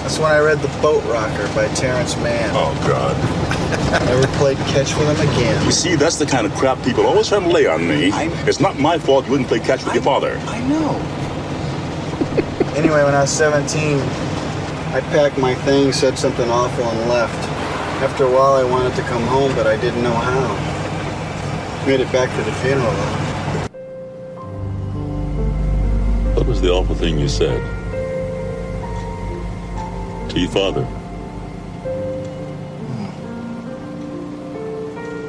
That's 0.04 0.17
when 0.17 0.32
I 0.32 0.39
read 0.39 0.60
The 0.60 0.69
Boat 0.82 1.04
Rocker 1.04 1.54
by 1.54 1.67
Terrence 1.76 2.15
Mann. 2.17 2.49
Oh, 2.54 2.73
God. 2.88 3.17
Never 4.06 4.26
played 4.38 4.58
catch 4.71 4.95
with 4.95 5.19
him 5.19 5.30
again. 5.30 5.65
You 5.65 5.71
see, 5.73 5.95
that's 5.95 6.15
the 6.15 6.26
kind 6.26 6.47
of 6.47 6.54
crap 6.56 6.82
people 6.82 7.06
always 7.06 7.28
try 7.28 7.41
to 7.41 7.47
lay 7.47 7.67
on 7.67 7.86
me. 7.86 8.12
It's 8.47 8.62
not 8.62 8.80
my 8.80 8.97
fault 8.97 9.26
you 9.26 9.32
wouldn't 9.32 9.49
play 9.49 9.60
catch 9.60 9.84
with 9.84 9.93
your 9.93 10.04
father. 10.04 10.38
I 10.47 10.65
know. 10.67 11.22
Anyway, 12.75 13.03
when 13.03 13.13
I 13.15 13.21
was 13.21 13.31
17, 13.31 13.99
I 14.93 15.01
packed 15.12 15.38
my 15.38 15.55
things, 15.55 15.95
said 15.95 16.17
something 16.17 16.49
awful, 16.49 16.83
and 16.83 17.09
left. 17.09 17.49
After 18.01 18.25
a 18.25 18.31
while, 18.31 18.53
I 18.53 18.63
wanted 18.63 18.95
to 18.95 19.01
come 19.03 19.23
home, 19.23 19.55
but 19.55 19.65
I 19.65 19.75
didn't 19.79 20.03
know 20.03 20.13
how. 20.13 20.55
Made 21.88 21.99
it 21.99 22.12
back 22.12 22.29
to 22.29 22.43
the 22.43 22.51
funeral, 22.57 22.91
though. 22.91 23.19
What 26.36 26.47
was 26.47 26.62
the 26.62 26.69
awful 26.69 26.95
thing 26.95 27.19
you 27.19 27.27
said? 27.27 27.62
To 30.29 30.39
your 30.39 30.49
father? 30.49 30.86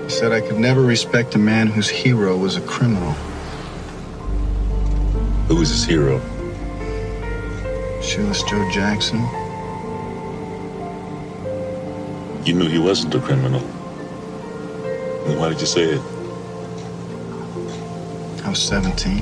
He 0.04 0.10
said 0.10 0.32
I 0.32 0.40
could 0.40 0.58
never 0.58 0.82
respect 0.82 1.34
a 1.34 1.38
man 1.38 1.68
whose 1.68 1.88
hero 1.88 2.36
was 2.36 2.56
a 2.56 2.60
criminal. 2.62 3.12
Who 5.48 5.56
was 5.56 5.70
his 5.70 5.84
hero? 5.84 6.20
Shoeless 8.04 8.42
Joe 8.42 8.70
Jackson. 8.70 9.18
You 12.44 12.52
knew 12.52 12.68
he 12.68 12.78
wasn't 12.78 13.14
a 13.14 13.20
criminal. 13.20 13.60
Then 15.24 15.38
why 15.38 15.48
did 15.48 15.58
you 15.58 15.66
say 15.66 15.84
it? 15.84 16.00
I 18.44 18.50
was 18.50 18.62
17. 18.62 19.16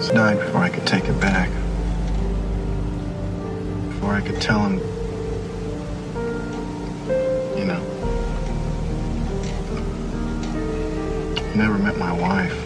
He 0.00 0.12
died 0.14 0.38
before 0.38 0.62
I 0.62 0.70
could 0.70 0.86
take 0.86 1.04
it 1.04 1.20
back. 1.20 1.50
Before 3.90 4.14
I 4.14 4.22
could 4.22 4.40
tell 4.40 4.60
him, 4.64 4.78
you 7.58 7.66
know. 7.66 7.82
He 11.52 11.58
never 11.58 11.76
met 11.78 11.98
my 11.98 12.12
wife. 12.12 12.65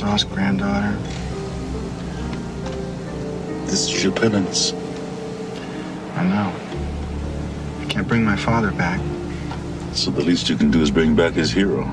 He 0.00 0.06
never 0.06 0.18
saw 0.18 0.24
his 0.24 0.24
granddaughter. 0.24 0.96
This 3.66 3.92
is 3.92 4.02
your 4.02 4.12
penance. 4.12 4.72
I 6.16 6.24
know. 6.24 6.52
I 7.80 7.84
can't 7.86 8.08
bring 8.08 8.24
my 8.24 8.36
father 8.36 8.70
back. 8.72 9.00
So 9.92 10.10
the 10.10 10.22
least 10.22 10.48
you 10.48 10.56
can 10.56 10.70
do 10.70 10.80
is 10.80 10.90
bring 10.90 11.14
back 11.14 11.34
his 11.34 11.52
hero. 11.52 11.84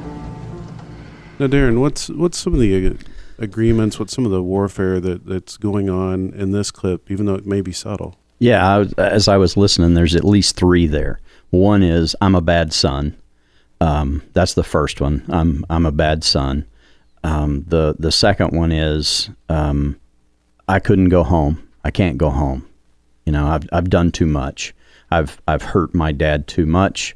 Now, 1.39 1.47
Darren, 1.47 1.81
what's 1.81 2.09
what's 2.09 2.37
some 2.37 2.53
of 2.53 2.59
the 2.59 2.87
uh, 2.87 2.93
agreements? 3.39 3.99
What's 3.99 4.13
some 4.13 4.25
of 4.25 4.31
the 4.31 4.41
warfare 4.41 5.01
that, 5.01 5.25
that's 5.25 5.57
going 5.57 5.89
on 5.89 6.29
in 6.33 6.51
this 6.51 6.71
clip, 6.71 7.11
even 7.11 7.25
though 7.25 7.35
it 7.35 7.45
may 7.45 7.61
be 7.61 7.73
subtle? 7.73 8.15
Yeah, 8.39 8.65
I 8.65 8.77
was, 8.79 8.93
as 8.93 9.27
I 9.27 9.37
was 9.37 9.57
listening, 9.57 9.95
there's 9.95 10.15
at 10.15 10.23
least 10.23 10.55
three 10.55 10.87
there. 10.87 11.19
One 11.49 11.83
is 11.83 12.15
I'm 12.21 12.35
a 12.35 12.41
bad 12.41 12.71
son. 12.71 13.17
Um, 13.81 14.23
that's 14.33 14.53
the 14.53 14.63
first 14.63 15.01
one. 15.01 15.25
I'm 15.27 15.65
I'm 15.69 15.85
a 15.85 15.91
bad 15.91 16.23
son. 16.23 16.65
Um, 17.23 17.65
the 17.67 17.95
the 17.97 18.11
second 18.11 18.51
one 18.51 18.71
is 18.71 19.29
um, 19.49 19.99
I 20.67 20.79
couldn't 20.79 21.09
go 21.09 21.23
home. 21.23 21.67
I 21.83 21.91
can't 21.91 22.17
go 22.17 22.29
home. 22.29 22.67
You 23.25 23.33
know, 23.33 23.47
I've 23.47 23.67
I've 23.71 23.89
done 23.89 24.11
too 24.11 24.25
much. 24.25 24.73
I've 25.11 25.41
I've 25.47 25.61
hurt 25.61 25.93
my 25.93 26.11
dad 26.11 26.47
too 26.47 26.65
much. 26.65 27.15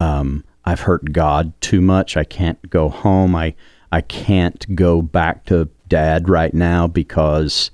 Um, 0.00 0.44
I've 0.64 0.80
hurt 0.80 1.12
God 1.12 1.52
too 1.60 1.80
much. 1.80 2.16
I 2.16 2.24
can't 2.24 2.70
go 2.70 2.88
home. 2.88 3.34
I 3.34 3.54
I 3.90 4.00
can't 4.00 4.74
go 4.74 5.02
back 5.02 5.44
to 5.46 5.68
dad 5.88 6.28
right 6.28 6.54
now 6.54 6.86
because 6.86 7.70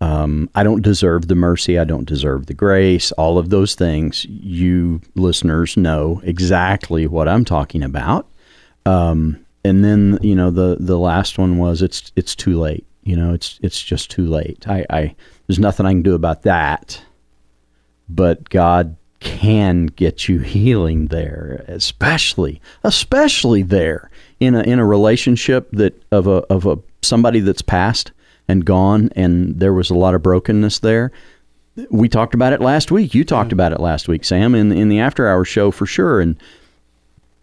um, 0.00 0.48
I 0.54 0.62
don't 0.62 0.82
deserve 0.82 1.28
the 1.28 1.34
mercy. 1.34 1.78
I 1.78 1.84
don't 1.84 2.06
deserve 2.06 2.46
the 2.46 2.54
grace. 2.54 3.12
All 3.12 3.38
of 3.38 3.50
those 3.50 3.74
things. 3.74 4.24
You 4.26 5.00
listeners 5.14 5.76
know 5.76 6.20
exactly 6.24 7.06
what 7.06 7.28
I'm 7.28 7.44
talking 7.44 7.82
about. 7.82 8.28
Um, 8.86 9.44
and 9.64 9.84
then 9.84 10.18
you 10.22 10.34
know 10.34 10.50
the 10.50 10.76
the 10.78 10.98
last 10.98 11.38
one 11.38 11.58
was 11.58 11.82
it's 11.82 12.12
it's 12.16 12.34
too 12.34 12.58
late. 12.58 12.86
You 13.02 13.16
know 13.16 13.32
it's 13.32 13.58
it's 13.62 13.82
just 13.82 14.10
too 14.10 14.26
late. 14.26 14.66
I, 14.68 14.84
I 14.90 15.16
there's 15.46 15.58
nothing 15.58 15.86
I 15.86 15.92
can 15.92 16.02
do 16.02 16.14
about 16.14 16.42
that. 16.42 17.02
But 18.08 18.48
God 18.48 18.96
can 19.20 19.86
get 19.86 20.28
you 20.28 20.38
healing 20.38 21.06
there, 21.06 21.64
especially 21.68 22.60
especially 22.84 23.62
there 23.62 24.10
in 24.40 24.54
a 24.54 24.60
in 24.62 24.78
a 24.78 24.86
relationship 24.86 25.68
that 25.72 26.00
of 26.12 26.26
a 26.26 26.44
of 26.50 26.66
a 26.66 26.78
somebody 27.02 27.40
that's 27.40 27.62
passed 27.62 28.12
and 28.46 28.64
gone 28.64 29.10
and 29.14 29.58
there 29.58 29.72
was 29.72 29.90
a 29.90 29.94
lot 29.94 30.14
of 30.14 30.22
brokenness 30.22 30.78
there. 30.80 31.12
We 31.90 32.08
talked 32.08 32.34
about 32.34 32.52
it 32.52 32.60
last 32.60 32.90
week. 32.90 33.14
You 33.14 33.24
talked 33.24 33.52
about 33.52 33.72
it 33.72 33.80
last 33.80 34.08
week, 34.08 34.24
Sam, 34.24 34.54
in 34.54 34.72
in 34.72 34.88
the 34.88 35.00
after 35.00 35.28
hour 35.28 35.44
show 35.44 35.70
for 35.70 35.86
sure. 35.86 36.20
And 36.20 36.36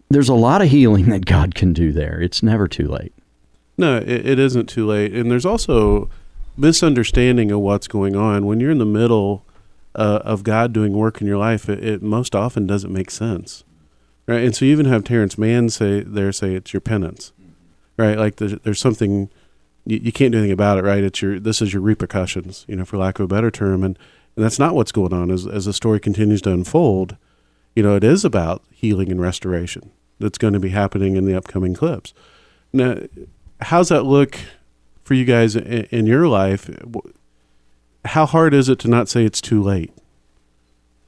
there's 0.08 0.28
a 0.28 0.34
lot 0.34 0.62
of 0.62 0.68
healing 0.68 1.06
that 1.06 1.26
God 1.26 1.54
can 1.54 1.72
do 1.72 1.92
there. 1.92 2.20
It's 2.20 2.42
never 2.42 2.68
too 2.68 2.88
late. 2.88 3.12
No, 3.78 3.98
it, 3.98 4.26
it 4.26 4.38
isn't 4.38 4.68
too 4.68 4.86
late. 4.86 5.12
And 5.12 5.30
there's 5.30 5.46
also 5.46 6.08
misunderstanding 6.56 7.50
of 7.50 7.60
what's 7.60 7.88
going 7.88 8.16
on 8.16 8.46
when 8.46 8.60
you're 8.60 8.70
in 8.70 8.78
the 8.78 8.86
middle 8.86 9.44
uh, 9.94 10.20
of 10.24 10.42
God 10.42 10.72
doing 10.72 10.92
work 10.92 11.20
in 11.20 11.26
your 11.26 11.38
life. 11.38 11.68
It, 11.68 11.82
it 11.84 12.02
most 12.02 12.34
often 12.34 12.66
doesn't 12.66 12.92
make 12.92 13.10
sense, 13.10 13.64
right? 14.26 14.42
And 14.44 14.54
so 14.54 14.64
you 14.64 14.72
even 14.72 14.86
have 14.86 15.04
Terrence 15.04 15.36
Mann 15.36 15.68
say 15.68 16.00
there 16.00 16.32
say 16.32 16.54
it's 16.54 16.72
your 16.72 16.80
penance, 16.80 17.32
right? 17.96 18.18
Like 18.18 18.36
there's, 18.36 18.54
there's 18.60 18.80
something 18.80 19.30
you, 19.86 19.98
you 20.02 20.12
can't 20.12 20.32
do 20.32 20.38
anything 20.38 20.52
about 20.52 20.78
it, 20.78 20.84
right? 20.84 21.02
It's 21.02 21.20
your 21.22 21.40
this 21.40 21.62
is 21.62 21.72
your 21.72 21.82
repercussions, 21.82 22.64
you 22.68 22.76
know, 22.76 22.84
for 22.84 22.98
lack 22.98 23.18
of 23.18 23.24
a 23.24 23.28
better 23.28 23.50
term, 23.50 23.82
and 23.82 23.98
and 24.34 24.44
that's 24.44 24.58
not 24.58 24.74
what's 24.74 24.92
going 24.92 25.12
on. 25.12 25.30
As 25.30 25.46
as 25.46 25.64
the 25.64 25.72
story 25.72 26.00
continues 26.00 26.42
to 26.42 26.52
unfold, 26.52 27.16
you 27.76 27.82
know, 27.82 27.94
it 27.94 28.02
is 28.02 28.24
about 28.24 28.64
healing 28.72 29.10
and 29.10 29.20
restoration 29.20 29.92
that's 30.18 30.38
going 30.38 30.54
to 30.54 30.58
be 30.58 30.70
happening 30.70 31.14
in 31.14 31.26
the 31.26 31.36
upcoming 31.36 31.74
clips. 31.74 32.14
Now, 32.72 32.96
how's 33.60 33.90
that 33.90 34.04
look 34.04 34.38
for 35.04 35.12
you 35.14 35.26
guys 35.26 35.54
in, 35.54 35.84
in 35.84 36.06
your 36.06 36.26
life? 36.26 36.70
How 38.06 38.24
hard 38.24 38.54
is 38.54 38.70
it 38.70 38.78
to 38.80 38.88
not 38.88 39.08
say 39.08 39.24
it's 39.24 39.42
too 39.42 39.62
late? 39.62 39.92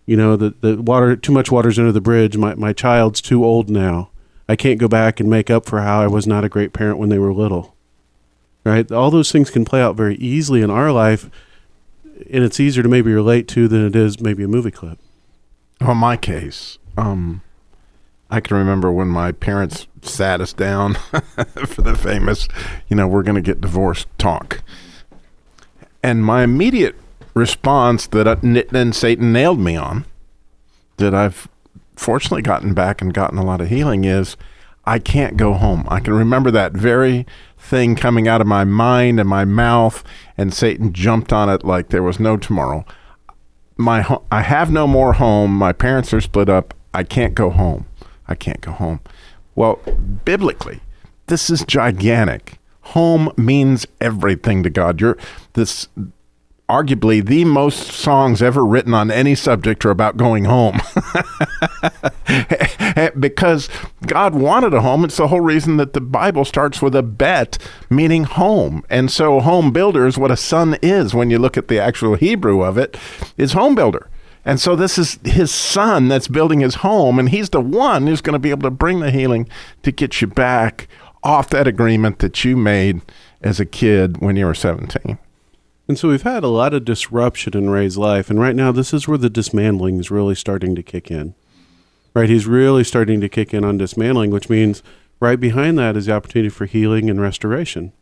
You 0.04 0.16
know, 0.16 0.36
the, 0.36 0.54
the 0.60 0.80
water, 0.80 1.16
too 1.16 1.32
much 1.32 1.50
water's 1.50 1.78
under 1.78 1.92
the 1.92 2.00
bridge. 2.02 2.36
My, 2.36 2.54
my 2.54 2.74
child's 2.74 3.22
too 3.22 3.44
old 3.44 3.70
now. 3.70 4.10
I 4.46 4.54
can't 4.56 4.78
go 4.78 4.88
back 4.88 5.20
and 5.20 5.28
make 5.28 5.50
up 5.50 5.66
for 5.66 5.80
how 5.80 6.00
I 6.00 6.06
was 6.06 6.26
not 6.26 6.44
a 6.44 6.48
great 6.48 6.72
parent 6.72 6.98
when 6.98 7.08
they 7.08 7.18
were 7.18 7.32
little. 7.32 7.76
Right? 8.64 8.90
All 8.92 9.10
those 9.10 9.32
things 9.32 9.50
can 9.50 9.64
play 9.64 9.80
out 9.80 9.96
very 9.96 10.16
easily 10.16 10.60
in 10.60 10.70
our 10.70 10.92
life, 10.92 11.30
and 12.30 12.44
it's 12.44 12.60
easier 12.60 12.82
to 12.82 12.88
maybe 12.88 13.12
relate 13.12 13.48
to 13.48 13.68
than 13.68 13.86
it 13.86 13.96
is 13.96 14.20
maybe 14.20 14.42
a 14.42 14.48
movie 14.48 14.70
clip. 14.70 14.98
Well, 15.80 15.92
in 15.92 15.98
my 15.98 16.16
case, 16.16 16.78
um, 16.96 17.42
I 18.30 18.40
can 18.40 18.56
remember 18.56 18.90
when 18.92 19.08
my 19.08 19.32
parents 19.32 19.86
sat 20.02 20.40
us 20.40 20.52
down 20.52 20.94
for 21.66 21.82
the 21.82 21.96
famous, 21.96 22.48
you 22.88 22.96
know, 22.96 23.06
we're 23.06 23.22
going 23.22 23.36
to 23.36 23.40
get 23.40 23.60
divorced 23.60 24.08
talk. 24.18 24.62
And 26.02 26.24
my 26.24 26.42
immediate 26.42 26.96
response 27.34 28.06
that 28.08 28.28
I, 28.28 28.34
then 28.34 28.92
Satan 28.92 29.32
nailed 29.32 29.60
me 29.60 29.76
on, 29.76 30.04
that 30.96 31.14
I've 31.14 31.48
fortunately 31.96 32.42
gotten 32.42 32.74
back 32.74 33.00
and 33.00 33.14
gotten 33.14 33.38
a 33.38 33.44
lot 33.44 33.60
of 33.60 33.68
healing, 33.68 34.04
is 34.04 34.36
I 34.84 34.98
can't 34.98 35.36
go 35.36 35.54
home. 35.54 35.86
I 35.88 36.00
can 36.00 36.14
remember 36.14 36.50
that 36.50 36.72
very 36.72 37.26
thing 37.58 37.94
coming 37.94 38.26
out 38.26 38.40
of 38.40 38.46
my 38.46 38.64
mind 38.64 39.20
and 39.20 39.28
my 39.28 39.44
mouth, 39.44 40.02
and 40.36 40.52
Satan 40.52 40.92
jumped 40.92 41.32
on 41.32 41.48
it 41.48 41.64
like 41.64 41.88
there 41.88 42.02
was 42.02 42.18
no 42.18 42.36
tomorrow. 42.36 42.84
My 43.78 44.02
ho- 44.02 44.24
I 44.30 44.42
have 44.42 44.70
no 44.70 44.86
more 44.86 45.14
home. 45.14 45.54
My 45.56 45.72
parents 45.72 46.12
are 46.12 46.20
split 46.20 46.48
up. 46.48 46.74
I 46.92 47.04
can't 47.04 47.34
go 47.34 47.48
home. 47.50 47.86
I 48.26 48.34
can't 48.34 48.60
go 48.60 48.72
home. 48.72 49.00
Well, 49.54 49.76
biblically, 50.24 50.80
this 51.26 51.48
is 51.48 51.64
gigantic. 51.64 52.58
home 52.82 53.30
means 53.36 53.86
everything 54.00 54.62
to 54.62 54.70
God. 54.70 55.00
You're 55.00 55.16
this 55.52 55.88
arguably 56.68 57.24
the 57.24 57.44
most 57.46 57.92
songs 57.92 58.42
ever 58.42 58.64
written 58.64 58.92
on 58.92 59.10
any 59.10 59.34
subject 59.34 59.84
are 59.86 59.90
about 59.90 60.18
going 60.18 60.44
home. 60.44 60.78
because 63.18 63.68
God 64.06 64.34
wanted 64.34 64.74
a 64.74 64.82
home. 64.82 65.04
It's 65.04 65.16
the 65.16 65.28
whole 65.28 65.40
reason 65.40 65.78
that 65.78 65.94
the 65.94 66.00
Bible 66.00 66.44
starts 66.44 66.82
with 66.82 66.94
a 66.94 67.02
bet, 67.02 67.56
meaning 67.88 68.24
home. 68.24 68.84
And 68.90 69.10
so, 69.10 69.40
home 69.40 69.72
builder 69.72 70.06
is 70.06 70.18
what 70.18 70.30
a 70.30 70.36
son 70.36 70.76
is 70.82 71.14
when 71.14 71.30
you 71.30 71.38
look 71.38 71.56
at 71.56 71.68
the 71.68 71.80
actual 71.80 72.16
Hebrew 72.16 72.62
of 72.62 72.76
it, 72.76 72.98
is 73.38 73.52
home 73.52 73.74
builder. 73.74 74.10
And 74.44 74.60
so, 74.60 74.76
this 74.76 74.98
is 74.98 75.18
his 75.24 75.50
son 75.50 76.08
that's 76.08 76.28
building 76.28 76.60
his 76.60 76.76
home, 76.76 77.18
and 77.18 77.30
he's 77.30 77.50
the 77.50 77.60
one 77.60 78.06
who's 78.06 78.20
going 78.20 78.34
to 78.34 78.38
be 78.38 78.50
able 78.50 78.62
to 78.62 78.70
bring 78.70 79.00
the 79.00 79.10
healing 79.10 79.48
to 79.82 79.92
get 79.92 80.20
you 80.20 80.26
back 80.26 80.86
off 81.22 81.48
that 81.50 81.66
agreement 81.66 82.18
that 82.18 82.44
you 82.44 82.56
made 82.56 83.00
as 83.40 83.58
a 83.58 83.66
kid 83.66 84.18
when 84.18 84.36
you 84.36 84.46
were 84.46 84.54
17. 84.54 85.18
And 85.88 85.98
so 85.98 86.10
we've 86.10 86.22
had 86.22 86.44
a 86.44 86.48
lot 86.48 86.74
of 86.74 86.84
disruption 86.84 87.56
in 87.56 87.70
Ray's 87.70 87.96
life, 87.96 88.28
and 88.28 88.38
right 88.38 88.54
now 88.54 88.70
this 88.70 88.92
is 88.92 89.08
where 89.08 89.16
the 89.16 89.30
dismantling 89.30 89.98
is 89.98 90.10
really 90.10 90.34
starting 90.34 90.74
to 90.74 90.82
kick 90.82 91.10
in. 91.10 91.34
Right, 92.12 92.28
he's 92.28 92.46
really 92.46 92.84
starting 92.84 93.22
to 93.22 93.28
kick 93.28 93.54
in 93.54 93.64
on 93.64 93.78
dismantling, 93.78 94.30
which 94.30 94.50
means 94.50 94.82
right 95.18 95.40
behind 95.40 95.78
that 95.78 95.96
is 95.96 96.06
the 96.06 96.12
opportunity 96.12 96.50
for 96.50 96.66
healing 96.66 97.08
and 97.08 97.20
restoration. 97.20 97.92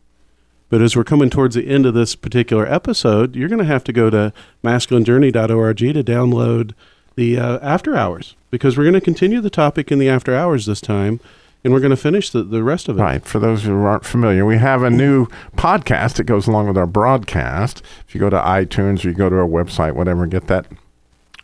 But 0.69 0.81
as 0.81 0.97
we're 0.97 1.05
coming 1.05 1.29
towards 1.29 1.55
the 1.55 1.67
end 1.67 1.85
of 1.85 1.93
this 1.93 2.15
particular 2.15 2.65
episode, 2.65 3.37
you're 3.37 3.47
going 3.47 3.59
to 3.59 3.65
have 3.65 3.85
to 3.85 3.93
go 3.93 4.09
to 4.09 4.33
masculinejourney.org 4.65 5.77
to 5.77 6.03
download 6.03 6.73
the 7.15 7.39
uh, 7.39 7.59
after 7.59 7.95
hours 7.95 8.35
because 8.51 8.77
we're 8.77 8.83
going 8.83 8.93
to 8.93 9.01
continue 9.01 9.39
the 9.39 9.49
topic 9.49 9.91
in 9.91 9.99
the 9.99 10.09
after 10.09 10.35
hours 10.35 10.65
this 10.65 10.81
time 10.81 11.21
and 11.63 11.73
we're 11.73 11.79
going 11.79 11.91
to 11.91 11.97
finish 11.97 12.29
the, 12.29 12.43
the 12.43 12.63
rest 12.63 12.87
of 12.87 12.97
it. 12.97 13.01
Right. 13.01 13.25
For 13.25 13.39
those 13.39 13.63
who 13.63 13.83
aren't 13.83 14.05
familiar, 14.05 14.45
we 14.45 14.57
have 14.57 14.83
a 14.83 14.89
new 14.89 15.27
podcast 15.55 16.15
that 16.15 16.23
goes 16.23 16.47
along 16.47 16.67
with 16.67 16.77
our 16.77 16.87
broadcast. 16.87 17.81
If 18.07 18.15
you 18.15 18.19
go 18.19 18.29
to 18.29 18.39
iTunes 18.39 19.03
or 19.03 19.09
you 19.09 19.13
go 19.13 19.29
to 19.29 19.37
our 19.37 19.47
website, 19.47 19.93
whatever, 19.93 20.25
get 20.27 20.47
that 20.47 20.67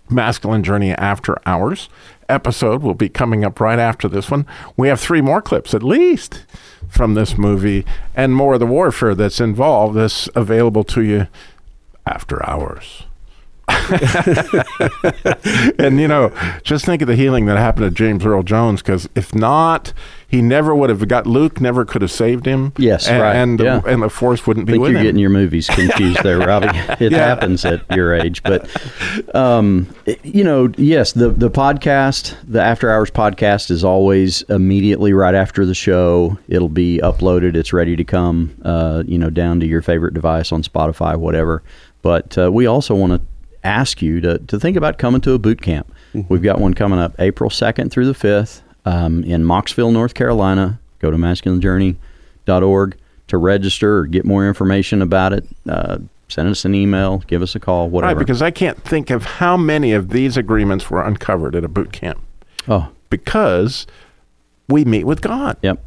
Masculine 0.09 0.63
Journey 0.63 0.91
After 0.91 1.37
Hours 1.45 1.89
episode 2.29 2.81
will 2.81 2.93
be 2.93 3.09
coming 3.09 3.43
up 3.43 3.59
right 3.59 3.79
after 3.79 4.07
this 4.07 4.31
one. 4.31 4.45
We 4.77 4.87
have 4.87 4.99
three 4.99 5.21
more 5.21 5.41
clips 5.41 5.73
at 5.73 5.83
least 5.83 6.45
from 6.87 7.13
this 7.13 7.37
movie 7.37 7.85
and 8.15 8.35
more 8.35 8.55
of 8.55 8.59
the 8.59 8.65
warfare 8.65 9.15
that's 9.15 9.41
involved 9.41 9.95
that's 9.95 10.29
available 10.35 10.83
to 10.85 11.01
you 11.01 11.27
after 12.05 12.47
hours. 12.47 13.05
and 15.79 15.99
you 15.99 16.07
know, 16.07 16.31
just 16.63 16.85
think 16.85 17.01
of 17.01 17.07
the 17.07 17.15
healing 17.15 17.45
that 17.47 17.57
happened 17.57 17.85
to 17.85 17.91
James 17.91 18.25
Earl 18.25 18.43
Jones. 18.43 18.81
Because 18.81 19.07
if 19.15 19.33
not, 19.35 19.93
he 20.27 20.41
never 20.41 20.73
would 20.73 20.89
have 20.89 21.07
got 21.07 21.27
Luke. 21.27 21.61
Never 21.61 21.85
could 21.85 22.01
have 22.01 22.11
saved 22.11 22.45
him. 22.45 22.73
Yes, 22.77 23.07
and, 23.07 23.21
right. 23.21 23.35
And 23.35 23.59
yeah. 23.59 23.79
the, 23.79 23.87
and 23.89 24.01
the 24.01 24.09
force 24.09 24.47
wouldn't 24.47 24.65
be 24.65 24.73
I 24.73 24.75
think 24.77 24.87
you're 24.89 24.97
him. 24.97 25.03
getting 25.03 25.19
your 25.19 25.29
movies 25.29 25.67
confused 25.67 26.23
there, 26.23 26.39
Robbie. 26.47 26.67
It 27.03 27.11
Yeah. 27.11 27.19
happens 27.19 27.65
at 27.65 27.83
your 27.95 28.13
age, 28.15 28.41
but 28.43 28.67
um, 29.35 29.93
you 30.23 30.43
know, 30.43 30.71
yes, 30.77 31.11
the 31.13 31.29
the 31.29 31.49
podcast, 31.51 32.35
the 32.47 32.61
After 32.61 32.89
Hours 32.91 33.11
podcast, 33.11 33.69
is 33.71 33.83
always 33.83 34.41
immediately 34.43 35.13
right 35.13 35.35
after 35.35 35.65
the 35.65 35.75
show. 35.75 36.37
It'll 36.47 36.69
be 36.69 36.99
uploaded. 37.03 37.55
It's 37.55 37.73
ready 37.73 37.95
to 37.95 38.03
come. 38.03 38.55
Uh, 38.63 39.03
you 39.05 39.17
know, 39.17 39.29
down 39.29 39.59
to 39.59 39.65
your 39.67 39.81
favorite 39.81 40.13
device 40.13 40.51
on 40.51 40.63
Spotify, 40.63 41.15
whatever. 41.15 41.63
But 42.01 42.37
uh, 42.37 42.51
we 42.51 42.65
also 42.65 42.95
want 42.95 43.13
to 43.13 43.21
ask 43.63 44.01
you 44.01 44.19
to 44.21 44.39
to 44.39 44.59
think 44.59 44.77
about 44.77 44.97
coming 44.97 45.21
to 45.21 45.33
a 45.33 45.39
boot 45.39 45.61
camp. 45.61 45.91
We've 46.29 46.43
got 46.43 46.59
one 46.59 46.73
coming 46.75 46.99
up 46.99 47.15
April 47.17 47.49
second 47.49 47.91
through 47.91 48.05
the 48.05 48.13
fifth 48.13 48.61
um, 48.85 49.23
in 49.23 49.43
Mocksville, 49.43 49.91
North 49.91 50.13
Carolina. 50.13 50.79
Go 50.99 51.09
to 51.09 51.17
masculinejourney.org 51.17 52.97
to 53.27 53.37
register 53.37 53.97
or 53.97 54.05
get 54.05 54.25
more 54.25 54.47
information 54.47 55.01
about 55.01 55.33
it. 55.33 55.45
Uh, 55.67 55.97
send 56.27 56.49
us 56.49 56.65
an 56.65 56.75
email, 56.75 57.19
give 57.27 57.41
us 57.41 57.55
a 57.55 57.59
call, 57.59 57.89
whatever. 57.89 58.13
Right, 58.13 58.19
because 58.19 58.41
I 58.41 58.51
can't 58.51 58.81
think 58.83 59.09
of 59.09 59.23
how 59.23 59.57
many 59.57 59.93
of 59.93 60.09
these 60.09 60.37
agreements 60.37 60.89
were 60.89 61.01
uncovered 61.01 61.55
at 61.55 61.63
a 61.63 61.67
boot 61.67 61.91
camp. 61.91 62.21
Oh. 62.67 62.89
Because 63.09 63.87
we 64.67 64.85
meet 64.85 65.05
with 65.05 65.21
God. 65.21 65.57
Yep. 65.61 65.83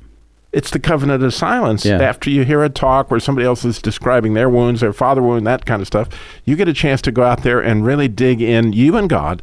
It's 0.56 0.70
the 0.70 0.80
covenant 0.80 1.22
of 1.22 1.34
silence. 1.34 1.84
Yeah. 1.84 2.00
After 2.00 2.30
you 2.30 2.42
hear 2.42 2.64
a 2.64 2.70
talk 2.70 3.10
where 3.10 3.20
somebody 3.20 3.46
else 3.46 3.62
is 3.62 3.78
describing 3.78 4.32
their 4.32 4.48
wounds, 4.48 4.80
their 4.80 4.94
father 4.94 5.20
wound, 5.20 5.46
that 5.46 5.66
kind 5.66 5.82
of 5.82 5.86
stuff, 5.86 6.08
you 6.46 6.56
get 6.56 6.66
a 6.66 6.72
chance 6.72 7.02
to 7.02 7.12
go 7.12 7.24
out 7.24 7.42
there 7.42 7.60
and 7.60 7.84
really 7.84 8.08
dig 8.08 8.40
in, 8.40 8.72
you 8.72 8.96
and 8.96 9.10
God, 9.10 9.42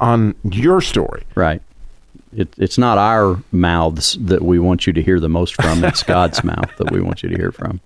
on 0.00 0.34
your 0.42 0.80
story. 0.80 1.24
Right. 1.34 1.60
It, 2.34 2.48
it's 2.56 2.78
not 2.78 2.96
our 2.96 3.42
mouths 3.52 4.16
that 4.18 4.40
we 4.40 4.58
want 4.58 4.86
you 4.86 4.94
to 4.94 5.02
hear 5.02 5.20
the 5.20 5.28
most 5.28 5.54
from. 5.54 5.84
It's 5.84 6.02
God's 6.14 6.42
mouth 6.42 6.74
that 6.78 6.90
we 6.90 7.02
want 7.02 7.22
you 7.22 7.28
to 7.28 7.36
hear 7.36 7.52
from. 7.52 7.82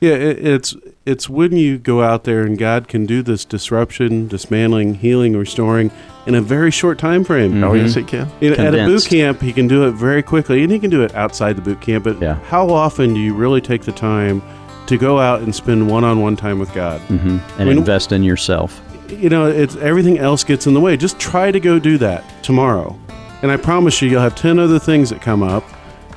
Yeah, 0.00 0.14
it, 0.14 0.44
it's 0.44 0.74
it's 1.06 1.28
when 1.28 1.56
you 1.56 1.78
go 1.78 2.02
out 2.02 2.24
there 2.24 2.42
and 2.42 2.58
God 2.58 2.88
can 2.88 3.06
do 3.06 3.22
this 3.22 3.44
disruption, 3.44 4.26
dismantling, 4.26 4.96
healing, 4.96 5.36
restoring 5.36 5.92
in 6.26 6.34
a 6.34 6.40
very 6.40 6.70
short 6.70 6.98
time 6.98 7.24
frame. 7.24 7.62
Oh, 7.62 7.72
yes, 7.74 7.94
he 7.94 8.02
can. 8.02 8.28
You 8.40 8.50
know, 8.50 8.56
at 8.56 8.68
a 8.74 8.78
boot 8.78 8.78
Condensed. 8.84 9.08
camp, 9.10 9.40
he 9.40 9.52
can 9.52 9.68
do 9.68 9.86
it 9.86 9.92
very 9.92 10.22
quickly, 10.22 10.62
and 10.62 10.72
he 10.72 10.78
can 10.78 10.90
do 10.90 11.02
it 11.02 11.14
outside 11.14 11.56
the 11.56 11.62
boot 11.62 11.80
camp. 11.80 12.04
But 12.04 12.20
how 12.44 12.68
often 12.70 13.14
do 13.14 13.20
you 13.20 13.34
really 13.34 13.60
take 13.60 13.82
the 13.82 13.92
time 13.92 14.42
to 14.86 14.96
go 14.98 15.18
out 15.18 15.40
and 15.42 15.54
spend 15.54 15.88
one-on-one 15.90 16.36
time 16.36 16.58
with 16.58 16.72
God? 16.74 17.00
hmm 17.02 17.14
And 17.28 17.40
I 17.58 17.64
mean- 17.64 17.78
invest 17.78 18.12
in 18.12 18.22
yourself. 18.22 18.80
you 19.08 19.28
know, 19.28 19.46
it's 19.46 19.76
everything 19.76 20.18
else 20.18 20.42
gets 20.44 20.66
in 20.66 20.74
the 20.74 20.80
way. 20.80 20.96
Just 20.96 21.18
try 21.20 21.52
to 21.52 21.60
go 21.60 21.78
do 21.78 21.96
that 21.98 22.24
tomorrow, 22.42 22.98
and 23.42 23.50
I 23.52 23.56
promise 23.56 24.02
you, 24.02 24.08
you'll 24.10 24.20
have 24.22 24.34
ten 24.34 24.58
other 24.58 24.80
things 24.80 25.10
that 25.10 25.20
come 25.22 25.42
up 25.44 25.62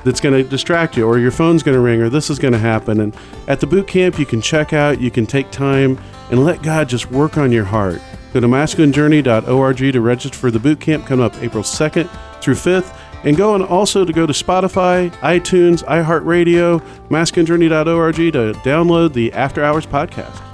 that's 0.02 0.20
going 0.20 0.34
to 0.42 0.48
distract 0.48 0.96
you, 0.96 1.06
or 1.06 1.18
your 1.18 1.30
phone's 1.30 1.62
going 1.62 1.74
to 1.76 1.80
ring, 1.80 2.00
or 2.00 2.08
this 2.08 2.30
is 2.30 2.38
going 2.38 2.52
to 2.52 2.58
happen. 2.58 3.00
And 3.00 3.14
at 3.46 3.60
the 3.60 3.66
boot 3.66 3.86
camp, 3.86 4.18
you 4.18 4.24
can 4.26 4.40
check 4.40 4.72
out, 4.72 4.98
you 5.00 5.10
can 5.10 5.26
take 5.26 5.50
time, 5.52 5.98
and 6.30 6.42
let 6.44 6.62
God 6.62 6.88
just 6.88 7.10
work 7.12 7.36
on 7.36 7.52
your 7.52 7.64
heart. 7.66 8.00
Go 8.32 8.40
to 8.40 8.46
masculinejourney.org 8.46 9.76
to 9.76 10.00
register 10.00 10.36
for 10.36 10.50
the 10.50 10.58
boot 10.58 10.80
camp 10.80 11.06
coming 11.06 11.24
up 11.24 11.34
April 11.42 11.64
second 11.64 12.08
through 12.40 12.54
fifth. 12.54 12.96
And 13.22 13.36
go 13.36 13.54
and 13.54 13.62
also 13.62 14.04
to 14.04 14.12
go 14.12 14.26
to 14.26 14.32
Spotify, 14.32 15.10
iTunes, 15.18 15.84
iHeartRadio, 15.84 16.80
masculinejourney.org 17.08 18.14
to 18.16 18.52
download 18.60 19.12
the 19.12 19.32
After 19.32 19.62
Hours 19.62 19.86
podcast. 19.86 20.49